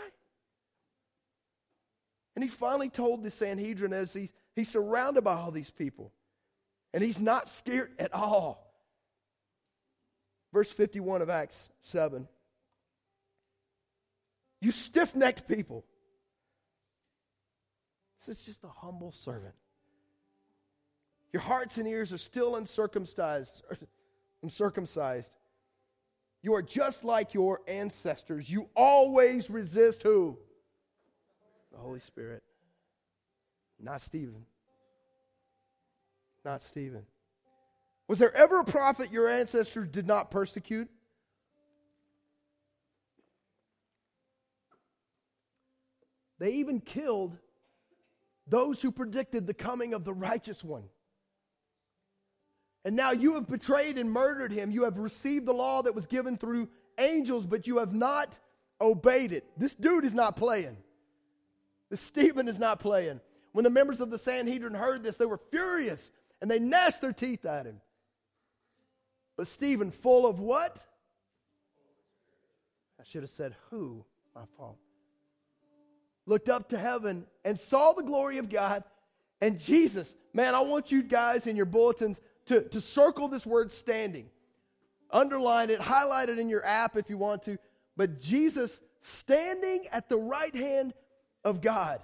And 2.35 2.42
he 2.42 2.51
finally 2.51 2.90
told 2.90 3.22
the 3.22 3.31
Sanhedrin 3.31 3.92
as 3.92 4.12
he's, 4.12 4.33
he's 4.55 4.68
surrounded 4.68 5.25
by 5.25 5.35
all 5.35 5.51
these 5.51 5.70
people. 5.70 6.12
And 6.92 7.03
he's 7.03 7.18
not 7.18 7.49
scared 7.49 7.92
at 7.99 8.12
all. 8.12 8.66
Verse 10.53 10.70
51 10.70 11.22
of 11.22 11.31
Acts 11.31 11.70
7. 11.81 12.29
You 14.61 14.70
stiff 14.70 15.14
necked 15.14 15.49
people. 15.49 15.85
This 18.27 18.38
is 18.38 18.44
just 18.44 18.64
a 18.64 18.68
humble 18.68 19.12
servant. 19.12 19.55
Your 21.37 21.42
hearts 21.42 21.77
and 21.77 21.87
ears 21.87 22.14
are 22.14 22.18
still 22.18 22.57
uncircumcised. 22.57 23.62
uncircumcised. 24.42 25.31
You 26.40 26.55
are 26.55 26.62
just 26.62 27.05
like 27.05 27.35
your 27.35 27.61
ancestors. 27.68 28.49
You 28.49 28.70
always 28.75 29.51
resist 29.51 30.03
who? 30.03 30.38
The 31.72 31.77
Holy 31.77 32.01
Spirit. 32.01 32.42
Not 33.79 34.01
Stephen. 34.01 34.46
Not 36.42 36.62
Stephen. 36.62 37.05
Was 38.09 38.18
there 38.18 38.35
ever 38.35 38.61
a 38.61 38.64
prophet 38.64 39.12
your 39.12 39.29
ancestors 39.29 39.88
did 39.88 40.07
not 40.07 40.31
persecute? 40.31 40.88
They 46.38 46.53
even 46.53 46.81
killed 46.81 47.37
those 48.46 48.81
who 48.81 48.90
predicted 48.90 49.46
the 49.46 49.53
coming 49.53 49.92
of 49.92 50.05
the 50.05 50.14
righteous 50.14 50.64
one. 50.64 50.85
And 52.87 52.94
now 52.94 53.11
you 53.11 53.35
have 53.35 53.49
betrayed 53.49 53.99
and 53.99 54.09
murdered 54.09 54.53
him. 54.53 54.70
You 54.70 54.85
have 54.85 54.96
received 54.96 55.44
the 55.44 55.53
law 55.53 55.83
that 55.83 55.96
was 55.96 56.07
given 56.07 56.38
through 56.38 56.68
angels, 56.99 57.44
but 57.44 57.66
you 57.66 57.79
have 57.79 57.92
not 57.92 58.38
obeyed 58.81 59.33
it. 59.33 59.44
This 59.57 59.75
dude 59.75 60.05
is 60.05 60.14
not 60.14 60.37
playing. 60.37 60.77
This 61.90 62.01
Stephen 62.01 62.46
is 62.46 62.61
not 62.61 62.79
playing. 62.79 63.20
When 63.51 63.64
the 63.64 63.70
members 63.70 64.01
of 64.01 64.11
the 64.11 64.20
Sanhedrin 64.20 64.75
heard 64.75 65.03
this, 65.03 65.16
they 65.16 65.27
were 65.27 65.40
furious 65.51 66.12
and 66.40 66.49
they 66.49 66.61
gnashed 66.61 67.01
their 67.01 67.12
teeth 67.12 67.44
at 67.44 67.66
him. 67.66 67.81
But 69.37 69.49
Stephen, 69.49 69.90
full 69.90 70.25
of 70.25 70.38
what? 70.38 70.79
I 73.01 73.03
should 73.03 73.25
have 73.25 73.31
said, 73.31 73.57
Who? 73.70 74.05
My 74.33 74.44
fault 74.57 74.79
looked 76.25 76.49
up 76.49 76.68
to 76.68 76.79
heaven 76.79 77.27
and 77.44 77.59
saw 77.59 77.94
the 77.94 78.03
glory 78.05 78.38
of 78.38 78.49
God 78.49 78.85
and 79.40 79.59
Jesus. 79.59 80.14
Man, 80.33 80.55
I 80.55 80.61
want 80.61 80.92
you 80.92 81.03
guys 81.03 81.49
in 81.49 81.57
your 81.57 81.66
bulletins 81.66 82.20
to, 82.46 82.62
to 82.62 82.80
circle 82.80 83.28
this 83.28 83.46
word 83.46 83.72
standing. 83.72 84.28
Underline 85.11 85.70
it, 85.70 85.80
highlight 85.80 86.28
it 86.28 86.38
in 86.38 86.48
your 86.48 86.64
app 86.64 86.96
if 86.96 87.09
you 87.09 87.16
want 87.16 87.42
to. 87.44 87.59
But 87.96 88.20
Jesus 88.20 88.80
standing 89.00 89.87
at 89.92 90.09
the 90.09 90.16
right 90.16 90.54
hand 90.54 90.94
of 91.44 91.61
God. 91.61 92.00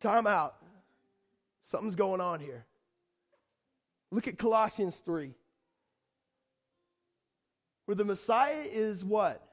Time 0.00 0.26
out. 0.26 0.56
Something's 1.64 1.96
going 1.96 2.20
on 2.20 2.40
here. 2.40 2.66
Look 4.10 4.28
at 4.28 4.38
Colossians 4.38 4.94
3. 4.96 5.32
Where 7.86 7.94
the 7.94 8.04
Messiah 8.04 8.64
is 8.70 9.04
what? 9.04 9.46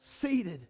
seated. 0.00 0.66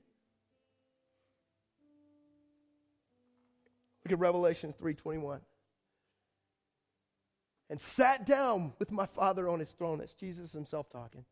Look 4.10 4.18
at 4.18 4.22
Revelation 4.22 4.72
3:21. 4.72 5.40
And 7.68 7.80
sat 7.80 8.26
down 8.26 8.72
with 8.80 8.90
my 8.90 9.06
Father 9.06 9.48
on 9.48 9.60
his 9.60 9.70
throne. 9.70 9.98
That's 9.98 10.14
Jesus 10.14 10.50
himself 10.50 10.90
talking. 10.90 11.24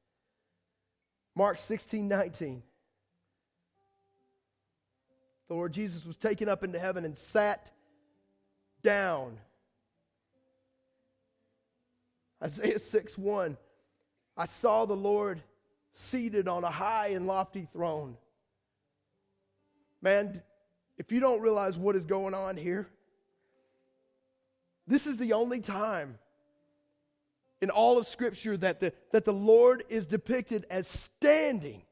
Mark 1.34 1.58
16, 1.58 2.06
19. 2.06 2.62
The 5.48 5.54
Lord 5.54 5.72
Jesus 5.72 6.04
was 6.04 6.16
taken 6.16 6.48
up 6.48 6.62
into 6.62 6.78
heaven 6.78 7.04
and 7.04 7.18
sat 7.18 7.72
down. 8.80 9.40
Isaiah 12.40 12.78
6 12.78 13.18
1. 13.18 13.58
I 14.36 14.46
saw 14.46 14.84
the 14.84 14.94
Lord 14.94 15.42
seated 15.90 16.46
on 16.46 16.62
a 16.62 16.70
high 16.70 17.08
and 17.08 17.26
lofty 17.26 17.66
throne. 17.72 18.16
Man, 20.00 20.44
if 20.98 21.12
you 21.12 21.20
don't 21.20 21.40
realize 21.40 21.78
what 21.78 21.96
is 21.96 22.04
going 22.04 22.34
on 22.34 22.56
here, 22.56 22.88
this 24.86 25.06
is 25.06 25.16
the 25.16 25.34
only 25.34 25.60
time 25.60 26.18
in 27.60 27.70
all 27.70 27.98
of 27.98 28.06
Scripture 28.08 28.56
that 28.56 28.80
the, 28.80 28.92
that 29.12 29.24
the 29.24 29.32
Lord 29.32 29.84
is 29.88 30.06
depicted 30.06 30.66
as 30.70 30.86
standing 30.88 31.82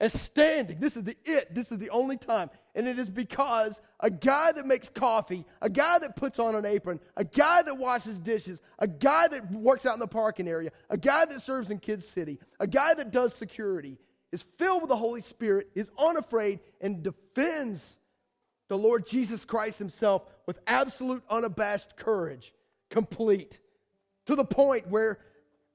as 0.00 0.18
standing. 0.18 0.78
This 0.78 0.96
is 0.96 1.04
the 1.04 1.16
it. 1.24 1.54
This 1.54 1.72
is 1.72 1.78
the 1.78 1.90
only 1.90 2.16
time. 2.16 2.50
And 2.74 2.86
it 2.86 2.98
is 2.98 3.10
because 3.10 3.80
a 4.00 4.10
guy 4.10 4.52
that 4.52 4.66
makes 4.66 4.88
coffee, 4.88 5.44
a 5.60 5.68
guy 5.68 5.98
that 5.98 6.16
puts 6.16 6.38
on 6.38 6.54
an 6.54 6.64
apron, 6.64 7.00
a 7.16 7.24
guy 7.24 7.62
that 7.62 7.76
washes 7.76 8.18
dishes, 8.18 8.62
a 8.78 8.86
guy 8.86 9.26
that 9.28 9.50
works 9.50 9.86
out 9.86 9.94
in 9.94 10.00
the 10.00 10.06
parking 10.06 10.46
area, 10.46 10.70
a 10.88 10.96
guy 10.96 11.24
that 11.24 11.42
serves 11.42 11.70
in 11.70 11.78
Kids 11.78 12.06
City, 12.06 12.38
a 12.60 12.66
guy 12.66 12.94
that 12.94 13.10
does 13.10 13.34
security 13.34 13.98
is 14.32 14.42
filled 14.42 14.82
with 14.82 14.88
the 14.90 14.96
Holy 14.96 15.22
Spirit, 15.22 15.68
is 15.74 15.90
unafraid, 15.98 16.60
and 16.80 17.02
defends 17.02 17.96
the 18.68 18.76
Lord 18.76 19.06
Jesus 19.06 19.44
Christ 19.44 19.78
himself 19.78 20.22
with 20.46 20.58
absolute 20.66 21.22
unabashed 21.30 21.96
courage, 21.96 22.52
complete, 22.90 23.58
to 24.26 24.34
the 24.34 24.44
point 24.44 24.88
where 24.88 25.18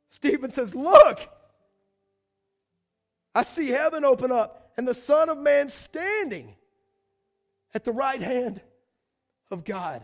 Stephen 0.09 0.51
says, 0.51 0.75
Look, 0.75 1.27
I 3.33 3.43
see 3.43 3.69
heaven 3.69 4.05
open 4.05 4.31
up 4.31 4.71
and 4.77 4.87
the 4.87 4.93
Son 4.93 5.29
of 5.29 5.37
Man 5.37 5.69
standing 5.69 6.55
at 7.73 7.83
the 7.83 7.91
right 7.91 8.21
hand 8.21 8.61
of 9.49 9.63
God. 9.63 10.03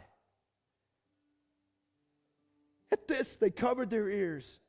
At 2.91 3.07
this, 3.07 3.35
they 3.35 3.51
covered 3.51 3.91
their 3.91 4.09
ears. 4.09 4.59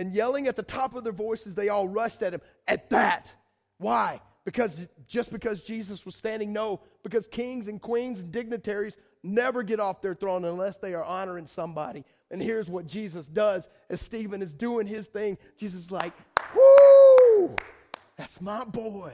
And 0.00 0.14
yelling 0.14 0.48
at 0.48 0.56
the 0.56 0.62
top 0.62 0.94
of 0.94 1.04
their 1.04 1.12
voices, 1.12 1.54
they 1.54 1.68
all 1.68 1.86
rushed 1.86 2.22
at 2.22 2.32
him. 2.32 2.40
At 2.66 2.88
that. 2.88 3.34
Why? 3.76 4.22
Because 4.46 4.88
just 5.06 5.30
because 5.30 5.62
Jesus 5.62 6.06
was 6.06 6.14
standing? 6.16 6.54
No, 6.54 6.80
because 7.02 7.26
kings 7.26 7.68
and 7.68 7.82
queens 7.82 8.20
and 8.20 8.32
dignitaries 8.32 8.96
never 9.22 9.62
get 9.62 9.78
off 9.78 10.00
their 10.00 10.14
throne 10.14 10.46
unless 10.46 10.78
they 10.78 10.94
are 10.94 11.04
honoring 11.04 11.46
somebody. 11.46 12.06
And 12.30 12.42
here's 12.42 12.66
what 12.66 12.86
Jesus 12.86 13.26
does 13.26 13.68
as 13.90 14.00
Stephen 14.00 14.40
is 14.40 14.54
doing 14.54 14.86
his 14.86 15.06
thing. 15.06 15.36
Jesus 15.58 15.84
is 15.84 15.90
like, 15.90 16.14
Woo! 16.56 17.54
That's 18.16 18.40
my 18.40 18.64
boy. 18.64 19.12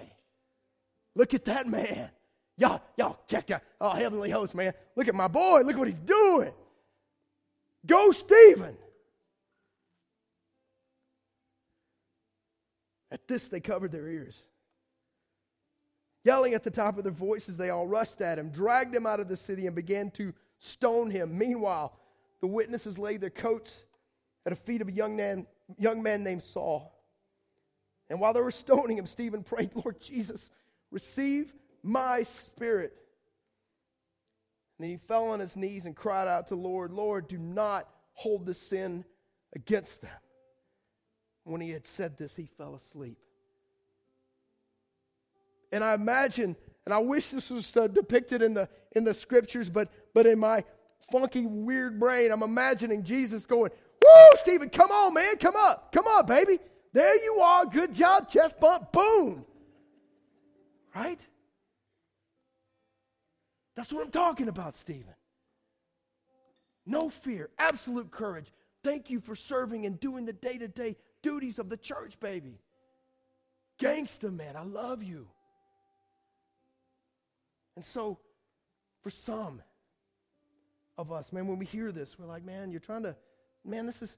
Look 1.16 1.35
at 1.35 1.46
that 1.46 1.66
man. 1.66 2.11
Y'all, 2.59 2.81
y'all, 2.96 3.18
check 3.27 3.51
out. 3.51 3.62
Oh, 3.81 3.90
heavenly 3.90 4.31
host, 4.31 4.55
man. 4.55 4.72
Look 4.94 5.09
at 5.09 5.16
my 5.16 5.27
boy. 5.27 5.62
Look 5.62 5.77
what 5.79 5.88
he's 5.88 5.99
doing. 5.99 6.53
Go, 7.85 8.12
Stephen. 8.12 8.77
At 13.16 13.29
this, 13.29 13.48
they 13.48 13.61
covered 13.61 13.92
their 13.92 14.09
ears. 14.09 14.42
Yelling 16.22 16.52
at 16.52 16.64
the 16.64 16.70
top 16.70 16.98
of 16.98 17.02
their 17.02 17.11
voices, 17.11 17.57
they 17.57 17.70
all 17.70 17.87
rushed 17.87 18.20
at 18.20 18.38
him, 18.38 18.50
dragged 18.50 18.94
him 18.94 19.07
out 19.07 19.20
of 19.20 19.29
the 19.29 19.38
city, 19.38 19.66
and 19.66 19.74
began 19.74 20.11
to 20.11 20.35
stone 20.59 21.11
him. 21.11 21.38
Meanwhile, 21.38 21.98
the 22.42 22.46
witnesses 22.46 22.98
laid 22.98 23.22
their 23.22 23.31
coats 23.31 23.87
at 24.44 24.50
the 24.50 24.57
feet 24.57 24.83
of 24.83 24.88
a 24.88 24.92
young 24.92 25.16
man, 25.16 25.46
young 25.79 26.02
man 26.02 26.22
named 26.22 26.42
Saul. 26.42 26.92
And 28.11 28.20
while 28.20 28.35
they 28.35 28.42
were 28.42 28.50
stoning 28.50 28.98
him, 28.98 29.07
Stephen 29.07 29.42
prayed, 29.42 29.70
Lord 29.74 29.98
Jesus, 29.98 30.50
receive 30.90 31.55
my 31.83 32.22
spirit. 32.24 32.92
And 34.76 34.85
then 34.85 34.90
he 34.90 34.98
fell 34.98 35.29
on 35.29 35.40
his 35.40 35.57
knees 35.57 35.87
and 35.87 35.96
cried 35.96 36.29
out 36.29 36.48
to 36.48 36.55
Lord, 36.55 36.90
Lord, 36.90 37.29
do 37.29 37.38
not 37.38 37.88
hold 38.12 38.44
this 38.44 38.61
sin 38.61 39.07
against 39.55 40.02
them. 40.02 40.11
When 41.46 41.61
he 41.61 41.70
had 41.70 41.87
said 41.87 42.18
this, 42.18 42.35
he 42.35 42.46
fell 42.59 42.74
asleep. 42.74 43.18
And 45.70 45.85
I 45.85 45.94
imagine, 45.94 46.56
and 46.85 46.92
I 46.92 46.98
wish 46.98 47.30
this 47.30 47.50
was 47.50 47.76
uh, 47.76 47.87
depicted 47.87 48.42
in 48.42 48.52
the 48.52 48.68
in 48.92 49.04
the 49.04 49.14
scriptures, 49.14 49.68
but 49.68 49.88
but 50.12 50.26
in 50.26 50.40
my 50.40 50.64
funky, 51.12 51.46
weird 51.46 52.00
brain, 52.00 52.32
I'm 52.32 52.42
imagining 52.42 53.04
Jesus 53.04 53.46
going, 53.46 53.70
Woo, 54.02 54.38
Stephen, 54.40 54.70
come 54.70 54.90
on, 54.90 55.14
man, 55.14 55.37
come 55.37 55.54
up, 55.56 55.92
come 55.92 56.06
on, 56.06 56.26
baby. 56.26 56.59
There 56.92 57.22
you 57.22 57.40
are. 57.40 57.66
Good 57.66 57.94
job. 57.94 58.28
Chest 58.28 58.59
bump. 58.59 58.90
Boom. 58.90 59.44
Right? 60.94 61.20
That's 63.76 63.92
what 63.92 64.04
I'm 64.04 64.11
talking 64.11 64.48
about, 64.48 64.74
Stephen. 64.76 65.14
No 66.87 67.11
fear, 67.11 67.50
absolute 67.59 68.11
courage. 68.11 68.50
Thank 68.82 69.11
you 69.11 69.20
for 69.20 69.37
serving 69.37 69.85
and 69.85 70.00
doing 70.00 70.24
the 70.24 70.32
day 70.32 70.56
to 70.56 70.68
day 70.68 70.96
duties 71.22 71.59
of 71.59 71.68
the 71.68 71.76
church, 71.76 72.18
baby. 72.20 72.59
Gangsta, 73.79 74.35
man, 74.35 74.57
I 74.57 74.62
love 74.62 75.02
you. 75.02 75.29
And 77.74 77.85
so, 77.85 78.18
for 79.02 79.11
some 79.11 79.62
of 80.96 81.12
us, 81.12 81.33
man, 81.33 81.46
when 81.46 81.59
we 81.59 81.66
hear 81.66 81.92
this, 81.92 82.18
we're 82.18 82.26
like, 82.26 82.44
man, 82.44 82.70
you're 82.70 82.81
trying 82.81 83.02
to, 83.02 83.14
man, 83.64 83.87
this 83.87 84.00
is, 84.00 84.16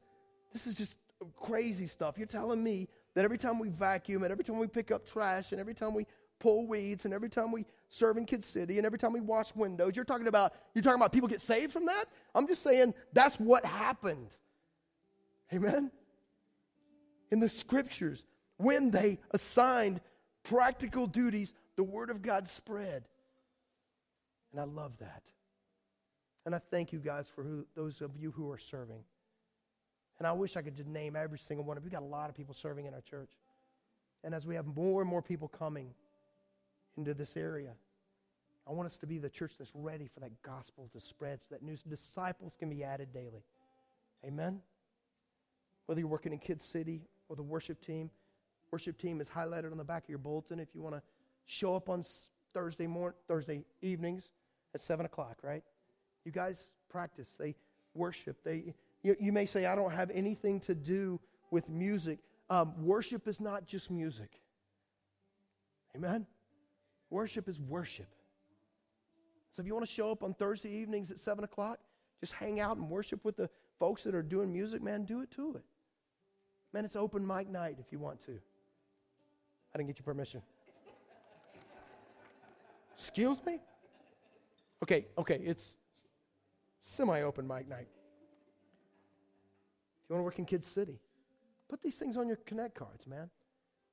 this 0.53 0.67
is 0.67 0.77
just 0.77 0.95
crazy 1.37 1.89
stuff. 1.89 2.17
You're 2.17 2.27
telling 2.27 2.63
me 2.63 2.89
that 3.15 3.25
every 3.25 3.39
time 3.39 3.59
we 3.59 3.69
vacuum 3.69 4.23
and 4.23 4.31
every 4.31 4.45
time 4.45 4.59
we 4.59 4.69
pick 4.69 4.91
up 4.93 5.07
trash 5.07 5.51
and 5.51 5.61
every 5.61 5.75
time 5.75 5.93
we 5.95 6.07
pull 6.39 6.67
weeds 6.67 7.05
and 7.05 7.13
every 7.13 7.29
time 7.29 7.51
we 7.51 7.65
serve 7.89 8.17
in 8.17 8.25
Kid 8.25 8.45
City 8.45 8.77
and 8.77 8.87
every 8.87 8.99
time 8.99 9.13
we 9.13 9.21
wash 9.21 9.55
windows, 9.57 9.97
you're 9.97 10.05
talking 10.05 10.29
about 10.29 10.55
you're 10.75 10.83
talking 10.83 11.01
about 11.01 11.13
people 11.13 11.29
get 11.29 11.41
saved 11.41 11.73
from 11.73 11.87
that? 11.87 12.05
I'm 12.35 12.47
just 12.47 12.63
saying 12.63 12.95
that's 13.13 13.37
what 13.41 13.65
happened. 13.65 14.29
Amen. 15.53 15.91
In 17.31 17.41
the 17.41 17.49
scriptures, 17.49 18.25
when 18.57 18.91
they 18.91 19.19
assigned 19.31 20.01
practical 20.43 21.07
duties, 21.07 21.55
the 21.77 21.85
word 21.85 22.11
of 22.11 22.23
God 22.23 22.49
spread. 22.49 23.05
And 24.53 24.61
I 24.61 24.65
love 24.65 24.93
that. 24.99 25.23
And 26.47 26.55
I 26.55 26.61
thank 26.71 26.93
you 26.93 26.99
guys 26.99 27.27
for 27.35 27.45
who, 27.45 27.67
those 27.75 28.01
of 28.01 28.17
you 28.17 28.31
who 28.31 28.51
are 28.51 28.59
serving. 28.59 29.05
And 30.19 30.27
I 30.27 30.33
wish 30.33 30.57
I 30.57 30.63
could 30.63 30.75
just 30.75 30.89
name 30.89 31.15
every 31.15 31.39
single 31.39 31.65
one. 31.65 31.77
Of 31.77 31.83
you. 31.83 31.87
We've 31.87 31.93
got 31.93 32.03
a 32.03 32.07
lot 32.07 32.31
of 32.31 32.35
people 32.35 32.55
serving 32.55 32.87
in 32.87 32.95
our 32.95 33.01
church. 33.01 33.31
And 34.25 34.35
as 34.35 34.47
we 34.47 34.55
have 34.57 34.67
more 34.67 35.01
and 35.01 35.09
more 35.09 35.23
people 35.23 35.49
coming 35.49 35.91
into 36.97 37.15
this 37.15 37.37
area, 37.37 37.73
I 38.69 38.73
want 38.73 38.87
us 38.87 38.97
to 38.99 39.07
be 39.07 39.19
the 39.19 39.31
church 39.31 39.53
that's 39.59 39.73
ready 39.75 40.09
for 40.09 40.21
that 40.21 40.43
gospel 40.43 40.91
to 40.93 41.01
spread 41.01 41.41
so 41.41 41.47
that 41.51 41.63
new 41.63 41.77
disciples 41.89 42.57
can 42.59 42.69
be 42.69 42.83
added 42.83 43.13
daily. 43.13 43.45
Amen? 44.27 44.61
Whether 45.87 46.01
you're 46.01 46.09
working 46.09 46.33
in 46.33 46.39
Kid 46.39 46.61
City 46.61 47.03
or 47.29 47.37
the 47.37 47.43
worship 47.43 47.85
team, 47.85 48.11
worship 48.71 48.99
team 48.99 49.21
is 49.21 49.29
highlighted 49.29 49.71
on 49.71 49.79
the 49.79 49.85
back 49.85 50.05
of 50.05 50.09
your 50.09 50.19
bulletin 50.19 50.59
if 50.59 50.69
you 50.75 50.83
want 50.83 50.95
to 50.95 51.03
show 51.47 51.75
up 51.75 51.89
on 51.89 52.05
Thursday 52.53 52.87
morning, 52.87 53.17
Thursday 53.27 53.65
evenings 53.83 54.31
at 54.75 54.83
7 54.83 55.07
o'clock, 55.07 55.39
right? 55.43 55.63
You 56.25 56.33
guys 56.33 56.69
practice. 56.89 57.29
They 57.39 57.55
worship. 57.95 58.43
They, 58.45 58.75
you, 59.03 59.17
you 59.21 59.33
may 59.33 59.47
say, 59.47 59.67
I 59.67 59.75
don't 59.75 59.93
have 59.93 60.11
anything 60.11 60.61
to 60.61 60.75
do 60.75 61.21
with 61.51 61.69
music. 61.69 62.19
Um, 62.51 62.75
worship 62.85 63.29
is 63.29 63.41
not 63.41 63.67
just 63.67 63.91
music. 63.91 64.41
Amen? 65.97 66.27
Worship 67.11 67.49
is 67.49 67.61
worship. 67.61 68.09
So 69.53 69.61
if 69.61 69.67
you 69.67 69.75
want 69.75 69.87
to 69.87 69.93
show 69.93 70.11
up 70.13 70.23
on 70.23 70.35
Thursday 70.35 70.71
evenings 70.71 71.11
at 71.11 71.19
7 71.19 71.45
o'clock, 71.45 71.79
just 72.21 72.33
hang 72.33 72.61
out 72.61 72.77
and 72.77 72.89
worship 72.91 73.25
with 73.25 73.37
the 73.37 73.49
folks 73.79 74.03
that 74.05 74.15
are 74.15 74.23
doing 74.23 74.53
music, 74.53 74.83
man, 74.83 75.05
do 75.05 75.21
it 75.21 75.31
to 75.33 75.55
it. 75.57 75.65
Man, 76.73 76.85
it's 76.85 76.97
open 76.97 77.27
mic 77.27 77.49
night 77.49 77.77
if 77.79 77.87
you 77.91 77.99
want 77.99 78.25
to. 78.27 78.33
I 79.75 79.79
didn't 79.79 79.89
get 79.89 79.99
your 79.99 80.05
permission. 80.05 80.43
Excuse 82.97 83.39
me? 83.47 83.61
Okay, 84.83 85.07
okay, 85.17 85.41
it's 85.45 85.77
semi 86.83 87.23
open 87.23 87.47
mic 87.47 87.69
night. 87.69 87.89
If 90.05 90.11
you 90.11 90.15
want 90.15 90.21
to 90.21 90.25
work 90.25 90.39
in 90.39 90.45
Kid 90.45 90.65
City, 90.65 90.99
put 91.69 91.83
these 91.83 91.97
things 91.97 92.17
on 92.17 92.27
your 92.27 92.37
Connect 92.37 92.75
cards, 92.75 93.07
man. 93.07 93.31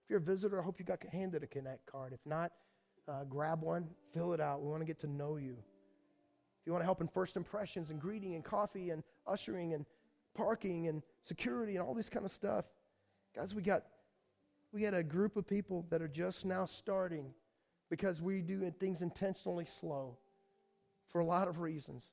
If 0.04 0.10
you're 0.10 0.20
a 0.20 0.22
visitor, 0.22 0.62
I 0.62 0.64
hope 0.64 0.80
you 0.80 0.86
got 0.86 1.04
handed 1.12 1.44
a 1.44 1.48
Connect 1.48 1.86
card. 1.86 2.14
If 2.14 2.20
not, 2.26 2.52
uh, 3.08 3.24
grab 3.24 3.62
one, 3.62 3.88
fill 4.14 4.34
it 4.34 4.40
out. 4.40 4.62
We 4.62 4.70
want 4.70 4.82
to 4.82 4.86
get 4.86 5.00
to 5.00 5.08
know 5.08 5.38
you. 5.38 5.56
If 6.62 6.68
you 6.68 6.72
want 6.72 6.82
to 6.82 6.86
help 6.86 7.02
in 7.02 7.08
first 7.08 7.36
impressions 7.36 7.90
and 7.90 8.00
greeting 8.00 8.36
and 8.36 8.44
coffee 8.44 8.90
and 8.90 9.04
ushering 9.28 9.74
and 9.74 9.86
parking 10.36 10.88
and 10.88 11.02
security 11.21 11.76
and 11.76 11.84
all 11.84 11.93
this 11.93 12.10
kind 12.10 12.26
of 12.26 12.32
stuff, 12.32 12.65
guys, 13.36 13.56
we 13.56 13.62
got 13.62 13.84
we 14.71 14.82
got 14.82 14.93
a 14.93 15.04
group 15.04 15.38
of 15.38 15.48
people 15.48 15.86
that 15.89 16.02
are 16.02 16.08
just 16.08 16.43
now 16.43 16.65
starting 16.65 17.34
because 17.89 18.21
we 18.21 18.41
do 18.41 18.69
things 18.80 19.02
intentionally 19.02 19.65
slow 19.65 20.17
for 21.08 21.21
a 21.21 21.26
lot 21.26 21.48
of 21.48 21.60
reasons. 21.60 22.04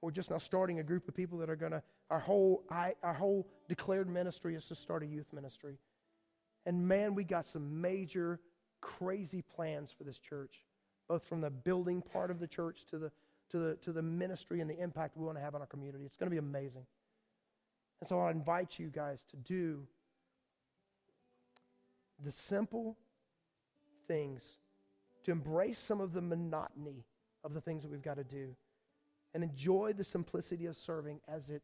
We're 0.00 0.12
just 0.12 0.30
now 0.30 0.38
starting 0.38 0.78
a 0.78 0.82
group 0.82 1.06
of 1.06 1.14
people 1.14 1.38
that 1.38 1.50
are 1.50 1.56
going 1.56 1.72
to 1.72 1.82
our 2.10 2.20
whole 2.20 2.64
I, 2.70 2.94
our 3.02 3.12
whole 3.12 3.46
declared 3.68 4.08
ministry 4.08 4.54
is 4.54 4.64
to 4.66 4.74
start 4.74 5.02
a 5.02 5.06
youth 5.06 5.32
ministry. 5.32 5.78
And 6.64 6.86
man, 6.86 7.14
we 7.14 7.24
got 7.24 7.46
some 7.46 7.80
major 7.80 8.40
crazy 8.80 9.42
plans 9.42 9.90
for 9.90 10.04
this 10.04 10.18
church, 10.18 10.64
both 11.08 11.24
from 11.24 11.40
the 11.40 11.50
building 11.50 12.02
part 12.02 12.30
of 12.30 12.40
the 12.40 12.46
church 12.46 12.84
to 12.90 12.98
the, 12.98 13.12
to 13.50 13.58
the, 13.58 13.76
to 13.76 13.92
the 13.92 14.02
ministry 14.02 14.60
and 14.60 14.70
the 14.70 14.78
impact 14.78 15.16
we 15.16 15.24
want 15.24 15.36
to 15.36 15.42
have 15.42 15.54
on 15.54 15.60
our 15.60 15.66
community. 15.66 16.04
It's 16.04 16.16
going 16.16 16.30
to 16.30 16.34
be 16.34 16.38
amazing. 16.38 16.86
And 18.00 18.08
so 18.08 18.20
I 18.20 18.30
invite 18.30 18.78
you 18.78 18.88
guys 18.88 19.24
to 19.30 19.36
do 19.36 19.86
the 22.24 22.32
simple 22.32 22.96
things, 24.06 24.44
to 25.24 25.32
embrace 25.32 25.78
some 25.78 26.00
of 26.00 26.12
the 26.12 26.22
monotony 26.22 27.04
of 27.44 27.54
the 27.54 27.60
things 27.60 27.82
that 27.82 27.90
we've 27.90 28.02
got 28.02 28.16
to 28.16 28.24
do, 28.24 28.54
and 29.34 29.44
enjoy 29.44 29.92
the 29.92 30.04
simplicity 30.04 30.66
of 30.66 30.76
serving 30.76 31.20
as 31.28 31.48
it 31.48 31.62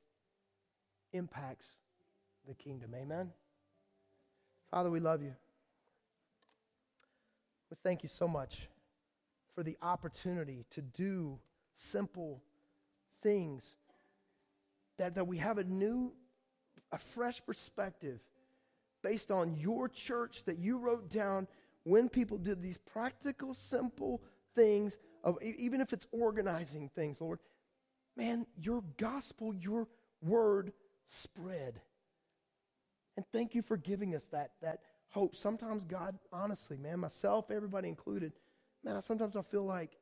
impacts 1.12 1.66
the 2.46 2.54
kingdom. 2.54 2.94
Amen. 2.94 3.30
Father, 4.70 4.90
we 4.90 5.00
love 5.00 5.22
you. 5.22 5.34
But 7.68 7.78
thank 7.82 8.02
you 8.02 8.08
so 8.08 8.28
much 8.28 8.68
for 9.54 9.62
the 9.62 9.76
opportunity 9.82 10.64
to 10.70 10.82
do 10.82 11.38
simple 11.74 12.42
things 13.22 13.76
that, 14.98 15.14
that 15.14 15.26
we 15.26 15.38
have 15.38 15.58
a 15.58 15.64
new, 15.64 16.12
a 16.94 16.98
fresh 16.98 17.44
perspective 17.44 18.20
based 19.02 19.30
on 19.30 19.56
your 19.56 19.88
church 19.88 20.44
that 20.44 20.58
you 20.58 20.78
wrote 20.78 21.10
down 21.10 21.46
when 21.82 22.08
people 22.08 22.38
did 22.38 22.62
these 22.62 22.78
practical, 22.78 23.52
simple 23.52 24.22
things 24.54 24.98
of 25.22 25.36
even 25.42 25.80
if 25.80 25.92
it's 25.92 26.06
organizing 26.12 26.88
things, 26.94 27.20
Lord. 27.20 27.40
Man, 28.16 28.46
your 28.56 28.82
gospel, 28.96 29.52
your 29.52 29.88
word 30.22 30.72
spread. 31.04 31.80
And 33.16 33.26
thank 33.32 33.54
you 33.54 33.62
for 33.62 33.76
giving 33.76 34.14
us 34.14 34.24
that, 34.30 34.52
that 34.62 34.78
hope. 35.08 35.34
Sometimes 35.34 35.84
God, 35.84 36.16
honestly, 36.32 36.76
man, 36.76 37.00
myself, 37.00 37.50
everybody 37.50 37.88
included, 37.88 38.32
man, 38.84 38.96
I, 38.96 39.00
sometimes 39.00 39.36
I 39.36 39.42
feel 39.42 39.64
like 39.64 39.98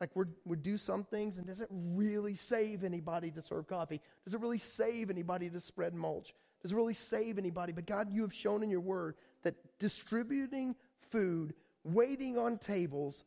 like 0.00 0.14
we 0.14 0.24
we 0.44 0.56
do 0.56 0.76
some 0.76 1.04
things, 1.04 1.38
and 1.38 1.46
does 1.46 1.60
it 1.60 1.68
really 1.70 2.36
save 2.36 2.84
anybody 2.84 3.30
to 3.32 3.42
serve 3.42 3.66
coffee? 3.66 4.00
Does 4.24 4.34
it 4.34 4.40
really 4.40 4.58
save 4.58 5.10
anybody 5.10 5.50
to 5.50 5.60
spread 5.60 5.94
mulch? 5.94 6.34
Does 6.62 6.72
it 6.72 6.76
really 6.76 6.94
save 6.94 7.38
anybody? 7.38 7.72
But 7.72 7.86
God, 7.86 8.12
you 8.12 8.22
have 8.22 8.34
shown 8.34 8.62
in 8.62 8.70
your 8.70 8.80
word 8.80 9.16
that 9.42 9.54
distributing 9.78 10.74
food, 11.10 11.54
waiting 11.84 12.38
on 12.38 12.58
tables, 12.58 13.24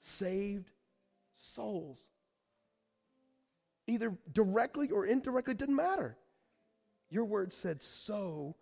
saved 0.00 0.70
souls. 1.36 2.08
Either 3.86 4.16
directly 4.32 4.90
or 4.90 5.06
indirectly, 5.06 5.54
didn't 5.54 5.76
matter. 5.76 6.16
Your 7.08 7.24
word 7.24 7.52
said, 7.52 7.82
so 7.82 8.54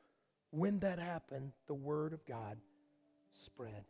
when 0.50 0.78
that 0.78 0.98
happened, 0.98 1.52
the 1.66 1.74
word 1.74 2.12
of 2.12 2.24
God 2.24 2.56
spread. 3.44 3.84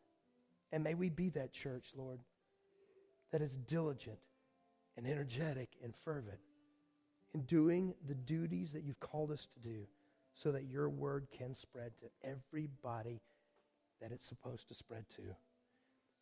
And 0.72 0.82
may 0.82 0.94
we 0.94 1.10
be 1.10 1.28
that 1.30 1.52
church, 1.52 1.86
Lord, 1.94 2.18
that 3.32 3.42
is 3.42 3.56
diligent 3.56 4.18
and 4.96 5.06
energetic 5.06 5.70
and 5.82 5.94
fervent 6.04 6.38
in 7.34 7.42
doing 7.42 7.94
the 8.06 8.14
duties 8.14 8.72
that 8.72 8.82
you've 8.84 9.00
called 9.00 9.30
us 9.30 9.46
to 9.54 9.60
do 9.60 9.86
so 10.34 10.52
that 10.52 10.64
your 10.64 10.88
word 10.88 11.26
can 11.36 11.54
spread 11.54 11.92
to 12.00 12.28
everybody 12.28 13.20
that 14.00 14.12
it's 14.12 14.24
supposed 14.24 14.68
to 14.68 14.74
spread 14.74 15.04
to. 15.16 15.22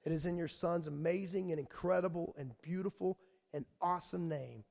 It 0.05 0.12
is 0.12 0.25
in 0.25 0.37
your 0.37 0.49
son's 0.49 0.87
amazing 0.87 1.51
and 1.51 1.59
incredible 1.59 2.35
and 2.38 2.53
beautiful 2.62 3.19
and 3.53 3.64
awesome 3.81 4.29
name. 4.29 4.64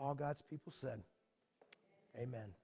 All 0.00 0.14
God's 0.14 0.42
people 0.42 0.72
said, 0.72 1.02
Amen. 2.16 2.54